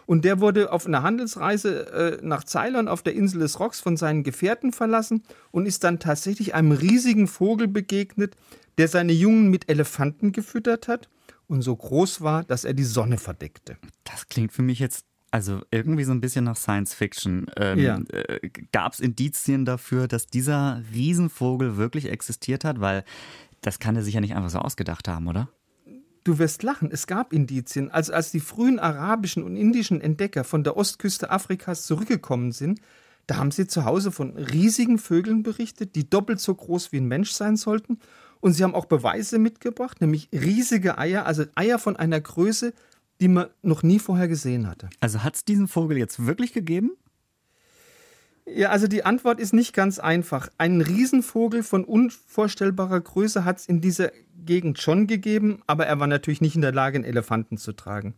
Und 0.05 0.25
der 0.25 0.41
wurde 0.41 0.71
auf 0.71 0.85
einer 0.85 1.01
Handelsreise 1.01 1.87
äh, 1.93 2.25
nach 2.25 2.43
Ceylon 2.43 2.89
auf 2.89 3.03
der 3.03 3.13
Insel 3.13 3.39
des 3.39 3.59
Rocks 3.59 3.79
von 3.79 3.95
seinen 3.95 4.23
Gefährten 4.23 4.73
verlassen 4.73 5.23
und 5.51 5.65
ist 5.65 5.85
dann 5.85 5.99
tatsächlich 5.99 6.55
einem 6.55 6.73
riesigen 6.73 7.27
Vogel 7.27 7.69
begegnet, 7.69 8.35
der 8.77 8.89
seine 8.89 9.13
Jungen 9.13 9.49
mit 9.49 9.69
Elefanten 9.69 10.33
gefüttert 10.33 10.89
hat 10.89 11.09
und 11.47 11.61
so 11.61 11.75
groß 11.75 12.21
war, 12.21 12.43
dass 12.43 12.65
er 12.65 12.73
die 12.73 12.83
Sonne 12.83 13.17
verdeckte. 13.17 13.77
Das 14.03 14.27
klingt 14.27 14.51
für 14.51 14.61
mich 14.61 14.79
jetzt 14.79 15.05
also 15.33 15.61
irgendwie 15.71 16.03
so 16.03 16.11
ein 16.11 16.21
bisschen 16.21 16.45
nach 16.45 16.55
Science 16.55 16.93
Fiction. 16.93 17.47
Ähm, 17.57 17.79
ja. 17.79 17.99
äh, 18.11 18.49
Gab 18.71 18.93
es 18.93 18.99
Indizien 18.99 19.65
dafür, 19.65 20.07
dass 20.07 20.27
dieser 20.27 20.83
Riesenvogel 20.93 21.75
wirklich 21.75 22.05
existiert 22.11 22.63
hat? 22.63 22.79
Weil 22.79 23.03
das 23.61 23.79
kann 23.79 23.95
er 23.95 24.03
sich 24.03 24.13
ja 24.13 24.21
nicht 24.21 24.35
einfach 24.35 24.51
so 24.51 24.59
ausgedacht 24.59 25.07
haben, 25.07 25.27
oder? 25.27 25.49
Du 26.23 26.37
wirst 26.37 26.61
lachen, 26.61 26.91
es 26.91 27.07
gab 27.07 27.33
Indizien. 27.33 27.89
Also 27.89 28.13
als 28.13 28.29
die 28.29 28.39
frühen 28.39 28.77
arabischen 28.77 29.41
und 29.41 29.55
indischen 29.55 30.01
Entdecker 30.01 30.43
von 30.43 30.63
der 30.63 30.77
Ostküste 30.77 31.31
Afrikas 31.31 31.87
zurückgekommen 31.87 32.51
sind, 32.51 32.79
da 33.25 33.37
haben 33.37 33.49
sie 33.49 33.65
zu 33.65 33.85
Hause 33.85 34.11
von 34.11 34.37
riesigen 34.37 34.99
Vögeln 34.99 35.41
berichtet, 35.41 35.95
die 35.95 36.07
doppelt 36.07 36.41
so 36.41 36.53
groß 36.53 36.91
wie 36.91 36.97
ein 36.97 37.07
Mensch 37.07 37.31
sein 37.31 37.57
sollten. 37.57 37.97
Und 38.39 38.53
sie 38.53 38.63
haben 38.63 38.75
auch 38.75 38.85
Beweise 38.85 39.39
mitgebracht, 39.39 39.99
nämlich 39.99 40.29
riesige 40.31 40.99
Eier, 40.99 41.25
also 41.25 41.45
Eier 41.55 41.79
von 41.79 41.95
einer 41.95 42.21
Größe, 42.21 42.73
die 43.23 43.29
man 43.29 43.47
noch 43.61 43.83
nie 43.83 43.99
vorher 43.99 44.27
gesehen 44.27 44.67
hatte. 44.67 44.89
Also 44.99 45.23
hat 45.23 45.35
es 45.35 45.45
diesen 45.45 45.69
Vogel 45.69 45.97
jetzt 45.97 46.25
wirklich 46.25 46.51
gegeben? 46.51 46.91
Ja, 48.45 48.69
also 48.69 48.87
die 48.87 49.05
Antwort 49.05 49.39
ist 49.39 49.53
nicht 49.53 49.73
ganz 49.73 49.97
einfach. 49.97 50.49
Einen 50.57 50.81
Riesenvogel 50.81 51.63
von 51.63 51.85
unvorstellbarer 51.85 52.99
Größe 52.99 53.45
hat 53.45 53.59
es 53.59 53.65
in 53.65 53.79
dieser 53.79 54.11
Gegend 54.45 54.81
schon 54.81 55.07
gegeben, 55.07 55.61
aber 55.67 55.85
er 55.85 56.01
war 56.01 56.07
natürlich 56.07 56.41
nicht 56.41 56.55
in 56.55 56.61
der 56.61 56.73
Lage, 56.73 56.97
einen 56.97 57.05
Elefanten 57.05 57.57
zu 57.57 57.71
tragen. 57.71 58.13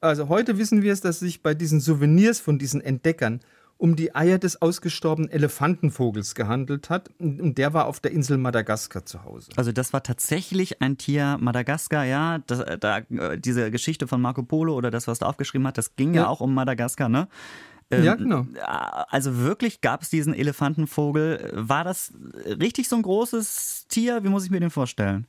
Also 0.00 0.28
heute 0.28 0.58
wissen 0.58 0.82
wir 0.82 0.92
es, 0.92 1.00
dass 1.00 1.20
sich 1.20 1.44
bei 1.44 1.54
diesen 1.54 1.78
Souvenirs 1.78 2.40
von 2.40 2.58
diesen 2.58 2.80
Entdeckern 2.80 3.38
um 3.78 3.94
die 3.94 4.14
Eier 4.14 4.38
des 4.38 4.62
ausgestorbenen 4.62 5.30
Elefantenvogels 5.30 6.34
gehandelt 6.34 6.88
hat. 6.88 7.10
Und 7.18 7.58
der 7.58 7.74
war 7.74 7.86
auf 7.86 8.00
der 8.00 8.10
Insel 8.10 8.38
Madagaskar 8.38 9.04
zu 9.04 9.24
Hause. 9.24 9.50
Also 9.56 9.72
das 9.72 9.92
war 9.92 10.02
tatsächlich 10.02 10.80
ein 10.80 10.96
Tier 10.96 11.36
Madagaskar, 11.40 12.04
ja. 12.04 12.38
Das, 12.46 12.64
da, 12.80 12.98
äh, 12.98 13.38
diese 13.38 13.70
Geschichte 13.70 14.06
von 14.06 14.20
Marco 14.20 14.42
Polo 14.42 14.74
oder 14.74 14.90
das, 14.90 15.06
was 15.06 15.20
er 15.20 15.28
aufgeschrieben 15.28 15.66
hat, 15.66 15.76
das 15.76 15.96
ging 15.96 16.14
ja, 16.14 16.22
ja 16.22 16.28
auch 16.28 16.40
um 16.40 16.54
Madagaskar, 16.54 17.08
ne? 17.08 17.28
Ähm, 17.90 18.04
ja, 18.04 18.14
genau. 18.14 18.46
Also 19.10 19.38
wirklich 19.38 19.80
gab 19.80 20.02
es 20.02 20.10
diesen 20.10 20.34
Elefantenvogel. 20.34 21.52
War 21.54 21.84
das 21.84 22.12
richtig 22.46 22.88
so 22.88 22.96
ein 22.96 23.02
großes 23.02 23.86
Tier? 23.88 24.24
Wie 24.24 24.28
muss 24.28 24.44
ich 24.44 24.50
mir 24.50 24.58
den 24.58 24.70
vorstellen? 24.70 25.26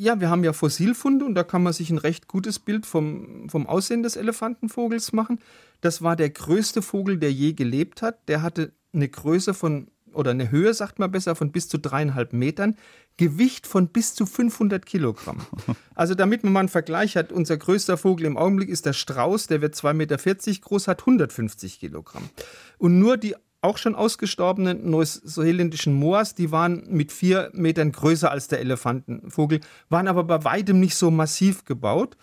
Ja, 0.00 0.20
wir 0.20 0.30
haben 0.30 0.44
ja 0.44 0.52
Fossilfunde 0.52 1.24
und 1.24 1.34
da 1.34 1.42
kann 1.42 1.64
man 1.64 1.72
sich 1.72 1.90
ein 1.90 1.98
recht 1.98 2.28
gutes 2.28 2.60
Bild 2.60 2.86
vom, 2.86 3.48
vom 3.48 3.66
Aussehen 3.66 4.04
des 4.04 4.14
Elefantenvogels 4.14 5.12
machen. 5.12 5.40
Das 5.80 6.02
war 6.02 6.16
der 6.16 6.30
größte 6.30 6.82
Vogel, 6.82 7.18
der 7.18 7.32
je 7.32 7.52
gelebt 7.52 8.02
hat. 8.02 8.28
Der 8.28 8.42
hatte 8.42 8.72
eine 8.92 9.08
Größe 9.08 9.54
von, 9.54 9.88
oder 10.12 10.32
eine 10.32 10.50
Höhe, 10.50 10.74
sagt 10.74 10.98
man 10.98 11.10
besser, 11.10 11.36
von 11.36 11.52
bis 11.52 11.68
zu 11.68 11.78
dreieinhalb 11.78 12.32
Metern, 12.32 12.76
Gewicht 13.16 13.66
von 13.66 13.88
bis 13.88 14.14
zu 14.14 14.26
500 14.26 14.86
Kilogramm. 14.86 15.38
Also 15.94 16.14
damit 16.14 16.44
man 16.44 16.52
mal 16.52 16.60
einen 16.60 16.68
Vergleich 16.68 17.16
hat, 17.16 17.32
unser 17.32 17.56
größter 17.56 17.96
Vogel 17.96 18.26
im 18.26 18.36
Augenblick 18.36 18.68
ist 18.68 18.86
der 18.86 18.92
Strauß, 18.92 19.48
der 19.48 19.60
wird 19.60 19.74
2,40 19.74 19.94
Meter 19.94 20.16
groß, 20.60 20.86
hat 20.86 21.00
150 21.00 21.80
Kilogramm. 21.80 22.30
Und 22.78 23.00
nur 23.00 23.16
die 23.16 23.34
auch 23.60 23.78
schon 23.78 23.96
ausgestorbenen 23.96 24.88
neuseeländischen 24.88 25.92
Moas, 25.92 26.34
die 26.34 26.52
waren 26.52 26.84
mit 26.88 27.10
vier 27.10 27.50
Metern 27.52 27.90
größer 27.90 28.30
als 28.30 28.46
der 28.46 28.60
Elefantenvogel, 28.60 29.60
waren 29.88 30.06
aber 30.06 30.24
bei 30.24 30.44
weitem 30.44 30.78
nicht 30.78 30.94
so 30.94 31.10
massiv 31.10 31.64
gebaut. 31.64 32.16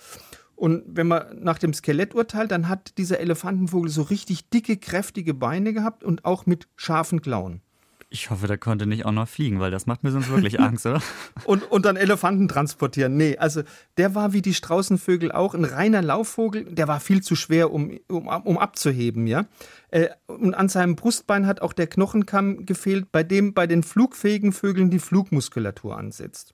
Und 0.55 0.83
wenn 0.87 1.07
man 1.07 1.41
nach 1.41 1.57
dem 1.57 1.73
Skelett 1.73 2.15
urteilt, 2.15 2.51
dann 2.51 2.69
hat 2.69 2.97
dieser 2.97 3.19
Elefantenvogel 3.19 3.89
so 3.89 4.03
richtig 4.03 4.49
dicke, 4.49 4.77
kräftige 4.77 5.33
Beine 5.33 5.73
gehabt 5.73 6.03
und 6.03 6.23
auch 6.23 6.45
mit 6.45 6.67
scharfen 6.75 7.21
Klauen. 7.21 7.61
Ich 8.09 8.29
hoffe, 8.29 8.47
der 8.47 8.57
konnte 8.57 8.85
nicht 8.85 9.05
auch 9.05 9.11
noch 9.11 9.27
fliegen, 9.27 9.59
weil 9.59 9.71
das 9.71 9.87
macht 9.87 10.03
mir 10.03 10.11
sonst 10.11 10.29
wirklich 10.29 10.59
Angst, 10.59 10.85
oder? 10.85 11.01
und, 11.45 11.69
und 11.69 11.85
dann 11.85 11.97
Elefanten 11.97 12.47
transportieren. 12.47 13.17
Nee, 13.17 13.37
also 13.37 13.63
der 13.97 14.15
war 14.15 14.31
wie 14.31 14.41
die 14.41 14.53
Straußenvögel 14.53 15.33
auch 15.33 15.53
ein 15.53 15.65
reiner 15.65 16.01
Laufvogel. 16.01 16.63
Der 16.63 16.87
war 16.87 17.01
viel 17.01 17.21
zu 17.21 17.35
schwer, 17.35 17.73
um, 17.73 17.99
um, 18.07 18.27
um 18.27 18.57
abzuheben, 18.57 19.27
ja. 19.27 19.47
Äh, 19.89 20.09
und 20.27 20.53
an 20.53 20.69
seinem 20.69 20.95
Brustbein 20.95 21.45
hat 21.45 21.61
auch 21.61 21.73
der 21.73 21.87
Knochenkamm 21.87 22.65
gefehlt, 22.65 23.11
bei 23.11 23.23
dem 23.23 23.53
bei 23.53 23.67
den 23.67 23.83
flugfähigen 23.83 24.53
Vögeln 24.53 24.91
die 24.91 24.99
Flugmuskulatur 24.99 25.97
ansetzt. 25.97 26.53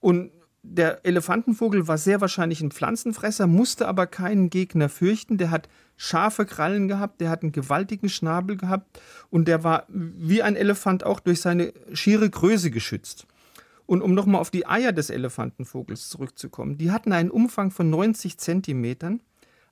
Und 0.00 0.30
der 0.68 1.04
Elefantenvogel 1.04 1.88
war 1.88 1.98
sehr 1.98 2.20
wahrscheinlich 2.20 2.60
ein 2.60 2.70
Pflanzenfresser, 2.70 3.46
musste 3.46 3.88
aber 3.88 4.06
keinen 4.06 4.50
Gegner 4.50 4.88
fürchten. 4.88 5.38
Der 5.38 5.50
hat 5.50 5.68
scharfe 5.96 6.44
Krallen 6.44 6.88
gehabt, 6.88 7.20
der 7.20 7.30
hat 7.30 7.42
einen 7.42 7.52
gewaltigen 7.52 8.08
Schnabel 8.08 8.56
gehabt 8.56 9.00
und 9.30 9.48
der 9.48 9.64
war 9.64 9.84
wie 9.88 10.42
ein 10.42 10.56
Elefant 10.56 11.04
auch 11.04 11.20
durch 11.20 11.40
seine 11.40 11.72
schiere 11.92 12.28
Größe 12.28 12.70
geschützt. 12.70 13.26
Und 13.86 14.02
um 14.02 14.14
nochmal 14.14 14.40
auf 14.40 14.50
die 14.50 14.66
Eier 14.66 14.92
des 14.92 15.10
Elefantenvogels 15.10 16.08
zurückzukommen, 16.08 16.76
die 16.76 16.90
hatten 16.90 17.12
einen 17.12 17.30
Umfang 17.30 17.70
von 17.70 17.88
90 17.88 18.36
Zentimetern, 18.36 19.20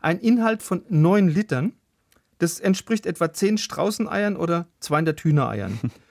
einen 0.00 0.20
Inhalt 0.20 0.62
von 0.62 0.82
9 0.88 1.28
Litern. 1.28 1.72
Das 2.38 2.60
entspricht 2.60 3.06
etwa 3.06 3.32
10 3.32 3.58
Straußeneiern 3.58 4.36
oder 4.36 4.68
200 4.80 5.20
Hühnereiern. 5.20 5.78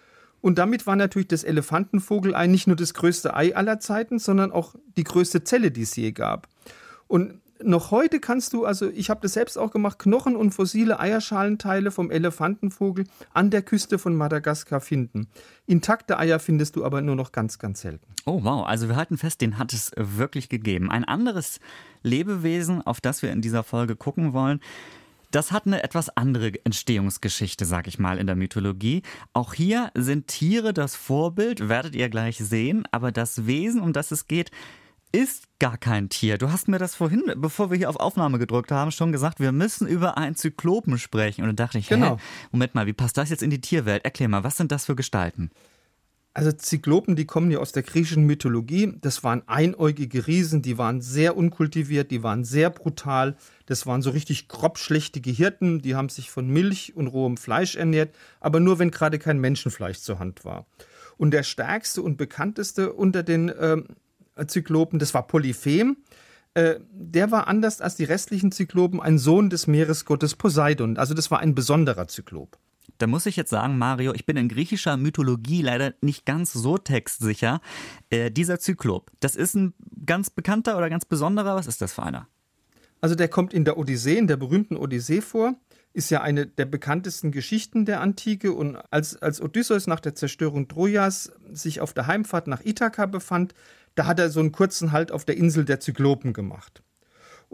Und 0.43 0.58
damit 0.58 0.86
war 0.86 0.97
natürlich 0.97 1.29
das 1.29 1.45
Elefantenvogelei 1.45 2.47
nicht 2.47 2.67
nur 2.67 2.75
das 2.75 2.93
größte 2.93 3.34
Ei 3.34 3.56
aller 3.56 3.79
Zeiten, 3.79 4.19
sondern 4.19 4.51
auch 4.51 4.75
die 4.97 5.06
größte 5.06 5.45
Zelle, 5.45 5.71
die 5.71 5.84
es 5.84 5.95
je 5.95 6.12
gab. 6.12 6.49
Und 7.08 7.39
noch 7.63 7.91
heute 7.91 8.19
kannst 8.19 8.51
du, 8.51 8.65
also 8.65 8.89
ich 8.89 9.10
habe 9.10 9.21
das 9.21 9.32
selbst 9.32 9.58
auch 9.58 9.71
gemacht, 9.71 9.99
Knochen 9.99 10.36
und 10.36 10.51
fossile 10.51 10.99
Eierschalenteile 10.99 11.91
vom 11.91 12.12
Elefantenvogel 12.12 13.06
an 13.34 13.51
der 13.51 13.62
Küste 13.62 13.97
von 13.97 14.17
Madagaskar 14.17 14.82
finden. 14.82 15.29
Intakte 15.65 16.19
Eier 16.19 16.39
findest 16.39 16.75
du 16.75 16.84
aber 16.84 17.01
nur 17.01 17.15
noch 17.15 17.32
ganz, 17.32 17.58
ganz 17.58 17.79
selten. 17.79 18.06
Oh 18.25 18.43
wow, 18.43 18.67
also 18.67 18.89
wir 18.89 18.97
halten 18.97 19.17
fest, 19.17 19.39
den 19.39 19.58
hat 19.58 19.71
es 19.71 19.91
wirklich 19.95 20.49
gegeben. 20.49 20.91
Ein 20.91 21.06
anderes 21.06 21.62
Lebewesen, 22.01 22.82
auf 22.82 22.99
das 22.99 23.21
wir 23.21 23.32
in 23.32 23.41
dieser 23.41 23.63
Folge 23.63 23.95
gucken 23.95 24.34
wollen, 24.34 24.60
das 25.34 25.52
hat 25.52 25.65
eine 25.65 25.84
etwas 25.84 26.15
andere 26.15 26.54
Entstehungsgeschichte, 26.63 27.65
sag 27.65 27.88
ich 27.88 27.98
mal, 27.98 28.19
in 28.19 28.28
der 28.28 28.36
Mythologie. 28.36 29.02
Auch 29.34 29.54
hier 29.54 29.91
sind 29.96 30.28
Tiere 30.28 30.74
das 30.74 30.96
Vorbild, 30.96 31.69
werdet 31.69 31.96
ihr 31.96 32.10
gleich 32.10 32.38
sehen, 32.38 32.84
aber 32.91 33.12
das 33.12 33.48
Wesen, 33.48 33.82
um 33.82 33.93
das 33.93 34.12
es 34.12 34.28
geht, 34.28 34.52
ist 35.12 35.48
gar 35.60 35.78
kein 35.78 36.10
Tier. 36.10 36.38
Du 36.38 36.52
hast 36.52 36.67
mir 36.67 36.80
das 36.80 36.96
vorhin, 36.96 37.24
bevor 37.36 37.72
wir 37.72 37.78
hier 37.78 37.89
auf 37.89 37.98
Aufnahme 37.98 38.39
gedrückt 38.39 38.72
haben, 38.72 38.91
schon 38.91 39.12
gesagt, 39.12 39.39
wir 39.39 39.52
müssen 39.52 39.88
über 39.88 40.17
einen 40.17 40.36
Zyklopen 40.36 40.98
sprechen. 40.98 41.41
Und 41.41 41.48
dann 41.48 41.56
dachte 41.56 41.78
ich, 41.78 41.88
genau. 41.88 42.17
Moment 42.52 42.76
mal, 42.76 42.86
wie 42.86 42.93
passt 42.93 43.17
das 43.17 43.30
jetzt 43.30 43.43
in 43.43 43.50
die 43.50 43.62
Tierwelt? 43.62 44.06
Erklär 44.06 44.30
mal, 44.30 44.43
was 44.43 44.58
sind 44.58 44.72
das 44.72 44.86
für 44.86 44.96
Gestalten? 44.96 45.52
Also 46.36 46.52
Zyklopen, 46.52 47.15
die 47.15 47.26
kommen 47.26 47.52
ja 47.52 47.60
aus 47.60 47.74
der 47.74 47.84
griechischen 47.84 48.26
Mythologie. 48.26 48.93
Das 49.02 49.24
waren 49.24 49.43
einäugige 49.48 50.26
Riesen, 50.26 50.63
die 50.63 50.80
waren 50.80 51.00
sehr 51.00 51.38
unkultiviert, 51.38 52.10
die 52.10 52.24
waren 52.24 52.43
sehr 52.43 52.72
brutal. 52.72 53.36
Das 53.67 53.86
waren 53.86 54.02
so 54.02 54.10
richtig 54.10 54.48
grobschlächtige 54.48 55.30
Hirten, 55.30 55.84
die 55.84 55.93
haben 55.93 56.10
sich 56.10 56.32
von 56.32 56.48
Milch 56.48 56.96
und 56.96 57.06
rohem 57.08 57.38
Fleisch 57.38 57.76
ernährt, 57.76 58.15
aber 58.39 58.60
nur 58.60 58.80
wenn 58.80 58.89
gerade 58.89 59.19
kein 59.19 59.39
Menschenfleisch 59.39 60.00
zur 60.00 60.17
Hand 60.17 60.43
war. 60.43 60.65
Und 61.17 61.32
der 61.32 61.43
stärkste 61.43 62.02
und 62.02 62.17
bekannteste 62.17 62.93
unter 62.93 63.22
den 63.22 63.50
äh, 63.50 63.84
Zyklopen, 64.48 64.98
das 64.98 65.13
war 65.13 65.28
Polyphem. 65.28 65.98
Äh, 66.56 66.80
der 66.91 67.30
war 67.30 67.48
anders 67.48 67.80
als 67.80 67.96
die 67.96 68.06
restlichen 68.06 68.52
Zyklopen 68.52 69.00
ein 69.00 69.19
Sohn 69.19 69.52
des 69.52 69.67
Meeresgottes 69.67 70.34
Poseidon. 70.34 70.98
Also 70.98 71.13
das 71.13 71.30
war 71.30 71.39
ein 71.39 71.54
besonderer 71.54 72.08
Zyklop. 72.08 72.58
Da 72.97 73.08
muss 73.08 73.25
ich 73.25 73.36
jetzt 73.36 73.49
sagen, 73.49 73.77
Mario, 73.77 74.13
ich 74.13 74.25
bin 74.25 74.38
in 74.38 74.49
griechischer 74.49 74.97
Mythologie 74.97 75.62
leider 75.62 75.93
nicht 76.01 76.25
ganz 76.25 76.53
so 76.53 76.77
textsicher. 76.77 77.62
Äh, 78.10 78.32
dieser 78.32 78.60
Zyklop, 78.60 79.12
das 79.19 79.36
ist 79.36 79.56
ein 79.56 79.73
ganz 80.06 80.29
bekannter 80.29 80.77
oder 80.77 80.89
ganz 80.89 81.06
besonderer. 81.06 81.56
Was 81.56 81.67
ist 81.67 81.82
das 81.82 81.93
für 81.93 82.03
einer? 82.03 82.27
Also 83.01 83.15
der 83.15 83.27
kommt 83.27 83.53
in 83.53 83.65
der 83.65 83.77
Odyssee, 83.77 84.17
in 84.17 84.27
der 84.27 84.38
berühmten 84.38 84.77
Odyssee 84.77 85.21
vor 85.21 85.56
ist 85.93 86.10
ja 86.10 86.21
eine 86.21 86.47
der 86.47 86.65
bekanntesten 86.65 87.32
Geschichten 87.32 87.86
der 87.86 88.01
Antike. 88.01 88.51
Und 88.51 88.77
als, 88.89 89.21
als 89.21 89.39
Odysseus 89.39 89.88
nach 89.88 89.99
der 89.99 90.15
Zerstörung 90.15 90.67
Trojas 90.67 91.32
sich 91.51 91.82
auf 91.82 91.93
der 91.93 92.08
Heimfahrt 92.08 92.47
nach 92.47 92.65
Ithaka 92.65 93.06
befand, 93.06 93.53
da 93.95 94.08
hat 94.08 94.19
er 94.19 94.29
so 94.29 94.39
einen 94.39 94.51
kurzen 94.51 94.91
Halt 94.91 95.12
auf 95.12 95.23
der 95.23 95.38
Insel 95.38 95.65
der 95.65 95.79
Zyklopen 95.79 96.34
gemacht. 96.34 96.82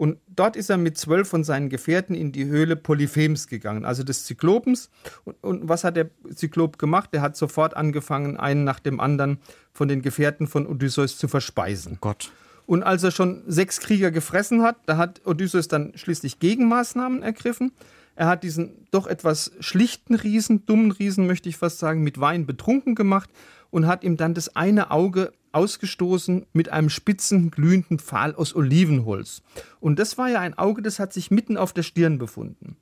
Und 0.00 0.16
dort 0.28 0.56
ist 0.56 0.70
er 0.70 0.78
mit 0.78 0.96
zwölf 0.96 1.28
von 1.28 1.44
seinen 1.44 1.68
Gefährten 1.68 2.14
in 2.14 2.32
die 2.32 2.46
Höhle 2.46 2.74
Polyphems 2.74 3.48
gegangen, 3.48 3.84
also 3.84 4.02
des 4.02 4.24
Zyklopens. 4.24 4.88
Und, 5.24 5.36
und, 5.42 5.68
was 5.68 5.84
hat 5.84 5.94
der 5.94 6.08
Zyklop 6.34 6.78
gemacht? 6.78 7.10
Er 7.12 7.20
hat 7.20 7.36
sofort 7.36 7.76
angefangen, 7.76 8.38
einen 8.38 8.64
nach 8.64 8.80
dem 8.80 8.98
anderen 8.98 9.40
von 9.74 9.88
den 9.88 10.00
Gefährten 10.00 10.46
von 10.46 10.66
Odysseus 10.66 11.18
zu 11.18 11.28
verspeisen. 11.28 11.98
Gott. 12.00 12.32
Und 12.64 12.82
als 12.82 13.02
er 13.02 13.10
schon 13.10 13.42
sechs 13.46 13.78
Krieger 13.78 14.10
gefressen 14.10 14.62
hat, 14.62 14.76
da 14.86 14.96
hat 14.96 15.20
Odysseus 15.26 15.68
dann 15.68 15.92
schließlich 15.96 16.38
Gegenmaßnahmen 16.38 17.22
ergriffen. 17.22 17.70
Er 18.16 18.26
hat 18.26 18.42
diesen 18.42 18.86
doch 18.90 19.06
etwas 19.06 19.52
schlichten 19.60 20.14
Riesen, 20.14 20.64
dummen 20.64 20.92
Riesen, 20.92 21.26
möchte 21.26 21.50
ich 21.50 21.58
fast 21.58 21.78
sagen, 21.78 22.02
mit 22.02 22.18
Wein 22.18 22.46
betrunken 22.46 22.94
gemacht 22.94 23.28
und 23.68 23.86
hat 23.86 24.02
ihm 24.02 24.16
dann 24.16 24.32
das 24.32 24.56
eine 24.56 24.92
Auge 24.92 25.30
ausgestoßen 25.52 26.46
mit 26.52 26.70
einem 26.70 26.90
spitzen, 26.90 27.50
glühenden 27.50 27.98
Pfahl 27.98 28.34
aus 28.34 28.54
Olivenholz. 28.54 29.42
Und 29.80 29.98
das 29.98 30.18
war 30.18 30.28
ja 30.28 30.40
ein 30.40 30.56
Auge, 30.56 30.82
das 30.82 30.98
hat 30.98 31.12
sich 31.12 31.30
mitten 31.30 31.56
auf 31.56 31.72
der 31.72 31.82
Stirn 31.82 32.18
befunden. 32.18 32.76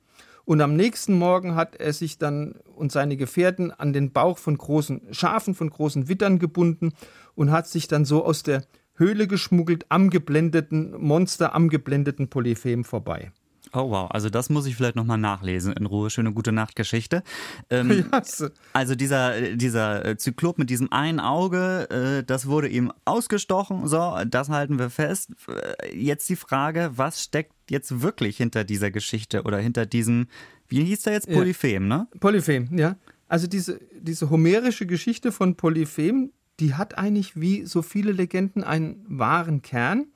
Und 0.45 0.61
am 0.61 0.75
nächsten 0.75 1.13
Morgen 1.13 1.53
hat 1.53 1.75
er 1.75 1.93
sich 1.93 2.17
dann 2.17 2.55
und 2.75 2.91
seine 2.91 3.17
Gefährten 3.17 3.71
an 3.71 3.93
den 3.93 4.11
Bauch 4.11 4.39
von 4.39 4.57
großen 4.57 5.01
Schafen, 5.11 5.53
von 5.53 5.69
großen 5.69 6.07
Wittern 6.09 6.39
gebunden 6.39 6.93
und 7.35 7.51
hat 7.51 7.67
sich 7.67 7.87
dann 7.87 8.03
so 8.03 8.25
aus 8.25 8.41
der 8.41 8.63
Höhle 8.95 9.27
geschmuggelt 9.27 9.85
am 9.89 10.09
geblendeten 10.09 10.99
Monster, 10.99 11.53
am 11.53 11.69
geblendeten 11.69 12.29
Polyphem 12.29 12.83
vorbei. 12.83 13.31
Oh 13.73 13.91
wow, 13.91 14.09
also 14.11 14.29
das 14.29 14.49
muss 14.49 14.65
ich 14.65 14.75
vielleicht 14.75 14.95
nochmal 14.95 15.17
nachlesen 15.17 15.73
in 15.73 15.85
Ruhe. 15.85 16.09
Schöne 16.09 16.33
gute 16.33 16.51
Nachtgeschichte. 16.51 17.23
Ähm, 17.69 18.05
yes. 18.13 18.45
Also 18.73 18.95
dieser, 18.95 19.55
dieser 19.55 20.05
äh, 20.05 20.17
Zyklop 20.17 20.57
mit 20.57 20.69
diesem 20.69 20.91
einen 20.91 21.19
Auge, 21.19 21.89
äh, 21.89 22.23
das 22.23 22.47
wurde 22.47 22.67
ihm 22.67 22.91
ausgestochen. 23.05 23.87
So, 23.87 24.17
das 24.27 24.49
halten 24.49 24.79
wir 24.79 24.89
fest. 24.89 25.31
Äh, 25.47 25.95
jetzt 25.95 26.27
die 26.29 26.35
Frage, 26.35 26.91
was 26.95 27.23
steckt 27.23 27.53
jetzt 27.69 28.01
wirklich 28.01 28.37
hinter 28.37 28.63
dieser 28.63 28.89
Geschichte 28.91 29.43
oder 29.43 29.59
hinter 29.59 29.85
diesem, 29.85 30.27
wie 30.67 30.83
hieß 30.83 31.03
der 31.03 31.13
jetzt, 31.13 31.29
Polyphem, 31.29 31.89
ja. 31.89 31.97
ne? 31.97 32.07
Polyphem, 32.19 32.77
ja. 32.77 32.95
Also 33.27 33.45
diese, 33.45 33.79
diese 33.93 34.31
homerische 34.31 34.87
Geschichte 34.87 35.31
von 35.31 35.55
Polyphem, 35.55 36.31
die 36.59 36.73
hat 36.73 36.97
eigentlich 36.97 37.39
wie 37.39 37.65
so 37.65 37.81
viele 37.81 38.11
Legenden 38.11 38.63
einen 38.63 39.05
wahren 39.07 39.61
Kern 39.61 40.07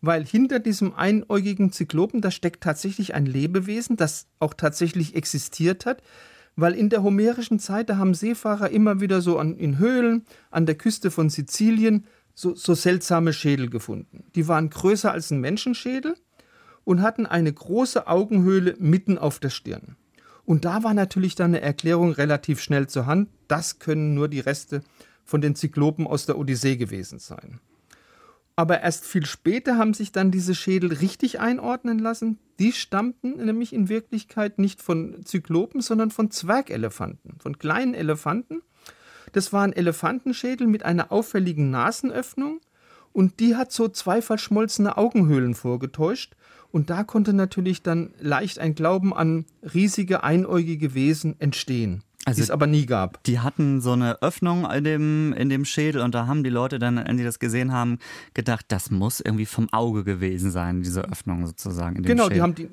weil 0.00 0.24
hinter 0.24 0.58
diesem 0.58 0.94
einäugigen 0.94 1.72
Zyklopen, 1.72 2.20
da 2.20 2.30
steckt 2.30 2.62
tatsächlich 2.62 3.14
ein 3.14 3.26
Lebewesen, 3.26 3.96
das 3.96 4.26
auch 4.38 4.54
tatsächlich 4.54 5.14
existiert 5.14 5.86
hat, 5.86 6.02
weil 6.56 6.74
in 6.74 6.88
der 6.88 7.02
homerischen 7.02 7.58
Zeit, 7.58 7.90
da 7.90 7.98
haben 7.98 8.14
Seefahrer 8.14 8.70
immer 8.70 9.00
wieder 9.00 9.20
so 9.20 9.38
an, 9.38 9.56
in 9.56 9.78
Höhlen 9.78 10.24
an 10.50 10.66
der 10.66 10.76
Küste 10.76 11.10
von 11.10 11.28
Sizilien 11.28 12.06
so, 12.34 12.54
so 12.54 12.74
seltsame 12.74 13.32
Schädel 13.32 13.68
gefunden. 13.68 14.24
Die 14.34 14.48
waren 14.48 14.70
größer 14.70 15.12
als 15.12 15.30
ein 15.30 15.40
Menschenschädel 15.40 16.16
und 16.84 17.02
hatten 17.02 17.26
eine 17.26 17.52
große 17.52 18.06
Augenhöhle 18.06 18.76
mitten 18.78 19.18
auf 19.18 19.38
der 19.38 19.50
Stirn. 19.50 19.96
Und 20.44 20.64
da 20.64 20.84
war 20.84 20.94
natürlich 20.94 21.34
dann 21.34 21.50
eine 21.50 21.60
Erklärung 21.60 22.12
relativ 22.12 22.60
schnell 22.60 22.86
zur 22.86 23.06
Hand, 23.06 23.28
das 23.48 23.78
können 23.78 24.14
nur 24.14 24.28
die 24.28 24.40
Reste 24.40 24.82
von 25.24 25.40
den 25.40 25.56
Zyklopen 25.56 26.06
aus 26.06 26.24
der 26.24 26.38
Odyssee 26.38 26.76
gewesen 26.76 27.18
sein. 27.18 27.58
Aber 28.58 28.80
erst 28.80 29.04
viel 29.04 29.26
später 29.26 29.76
haben 29.76 29.92
sich 29.92 30.12
dann 30.12 30.30
diese 30.30 30.54
Schädel 30.54 30.94
richtig 30.94 31.40
einordnen 31.40 31.98
lassen. 31.98 32.38
Die 32.58 32.72
stammten 32.72 33.44
nämlich 33.44 33.74
in 33.74 33.90
Wirklichkeit 33.90 34.58
nicht 34.58 34.80
von 34.80 35.24
Zyklopen, 35.26 35.82
sondern 35.82 36.10
von 36.10 36.30
Zwergelefanten, 36.30 37.38
von 37.38 37.58
kleinen 37.58 37.92
Elefanten. 37.92 38.62
Das 39.32 39.52
waren 39.52 39.74
Elefantenschädel 39.74 40.66
mit 40.66 40.84
einer 40.84 41.12
auffälligen 41.12 41.70
Nasenöffnung 41.70 42.60
und 43.12 43.40
die 43.40 43.56
hat 43.56 43.72
so 43.72 43.88
zwei 43.88 44.22
verschmolzene 44.22 44.96
Augenhöhlen 44.96 45.54
vorgetäuscht. 45.54 46.34
Und 46.72 46.88
da 46.88 47.04
konnte 47.04 47.34
natürlich 47.34 47.82
dann 47.82 48.14
leicht 48.18 48.58
ein 48.58 48.74
Glauben 48.74 49.14
an 49.14 49.44
riesige 49.74 50.22
einäugige 50.24 50.94
Wesen 50.94 51.38
entstehen 51.40 52.02
also, 52.26 52.38
die 52.38 52.42
es 52.42 52.50
aber 52.50 52.66
nie 52.66 52.86
gab. 52.86 53.22
Die 53.24 53.38
hatten 53.38 53.80
so 53.80 53.92
eine 53.92 54.20
Öffnung 54.20 54.68
in 54.70 54.84
dem, 54.84 55.32
in 55.32 55.48
dem 55.48 55.64
Schädel 55.64 56.02
und 56.02 56.14
da 56.14 56.26
haben 56.26 56.42
die 56.42 56.50
Leute 56.50 56.78
dann, 56.78 56.96
wenn 56.96 57.16
sie 57.16 57.24
das 57.24 57.38
gesehen 57.38 57.72
haben, 57.72 57.98
gedacht, 58.34 58.66
das 58.68 58.90
muss 58.90 59.20
irgendwie 59.20 59.46
vom 59.46 59.72
Auge 59.72 60.02
gewesen 60.02 60.50
sein, 60.50 60.82
diese 60.82 61.02
Öffnung 61.02 61.46
sozusagen. 61.46 62.02
genau, 62.02 62.24
Schädel. 62.24 62.34
die 62.34 62.42
haben 62.42 62.54
die, 62.56 62.68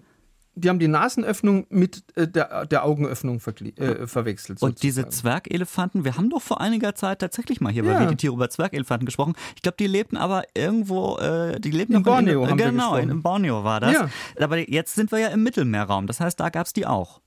die 0.55 0.69
haben 0.69 0.79
die 0.79 0.87
Nasenöffnung 0.87 1.65
mit 1.69 2.03
äh, 2.15 2.27
der, 2.27 2.65
der 2.65 2.85
Augenöffnung 2.85 3.37
äh, 3.37 4.07
verwechselt. 4.07 4.59
Sozusagen. 4.59 4.73
Und 4.73 4.83
diese 4.83 5.07
Zwergelefanten, 5.09 6.05
wir 6.05 6.15
haben 6.15 6.29
doch 6.29 6.41
vor 6.41 6.61
einiger 6.61 6.95
Zeit 6.95 7.19
tatsächlich 7.19 7.59
mal 7.59 7.71
hier 7.71 7.83
ja. 7.83 8.05
bei 8.05 8.13
Tiere 8.15 8.33
über 8.33 8.49
Zwergelefanten 8.49 9.05
gesprochen. 9.05 9.33
Ich 9.55 9.61
glaube, 9.61 9.77
die 9.79 9.87
lebten 9.87 10.17
aber 10.17 10.43
irgendwo, 10.55 11.17
äh, 11.17 11.59
die 11.59 11.71
lebten 11.71 11.95
in 11.95 12.03
Borneo. 12.03 12.45
In, 12.45 12.57
genau, 12.57 12.95
in, 12.95 13.09
in 13.09 13.21
Borneo 13.23 13.63
war 13.63 13.79
das. 13.79 13.93
Ja. 13.93 14.09
Aber 14.39 14.57
jetzt 14.69 14.95
sind 14.95 15.11
wir 15.11 15.19
ja 15.19 15.27
im 15.29 15.43
Mittelmeerraum, 15.43 16.07
das 16.07 16.19
heißt, 16.19 16.39
da 16.39 16.49
gab 16.49 16.67
es 16.67 16.73
die 16.73 16.85
auch. 16.85 17.22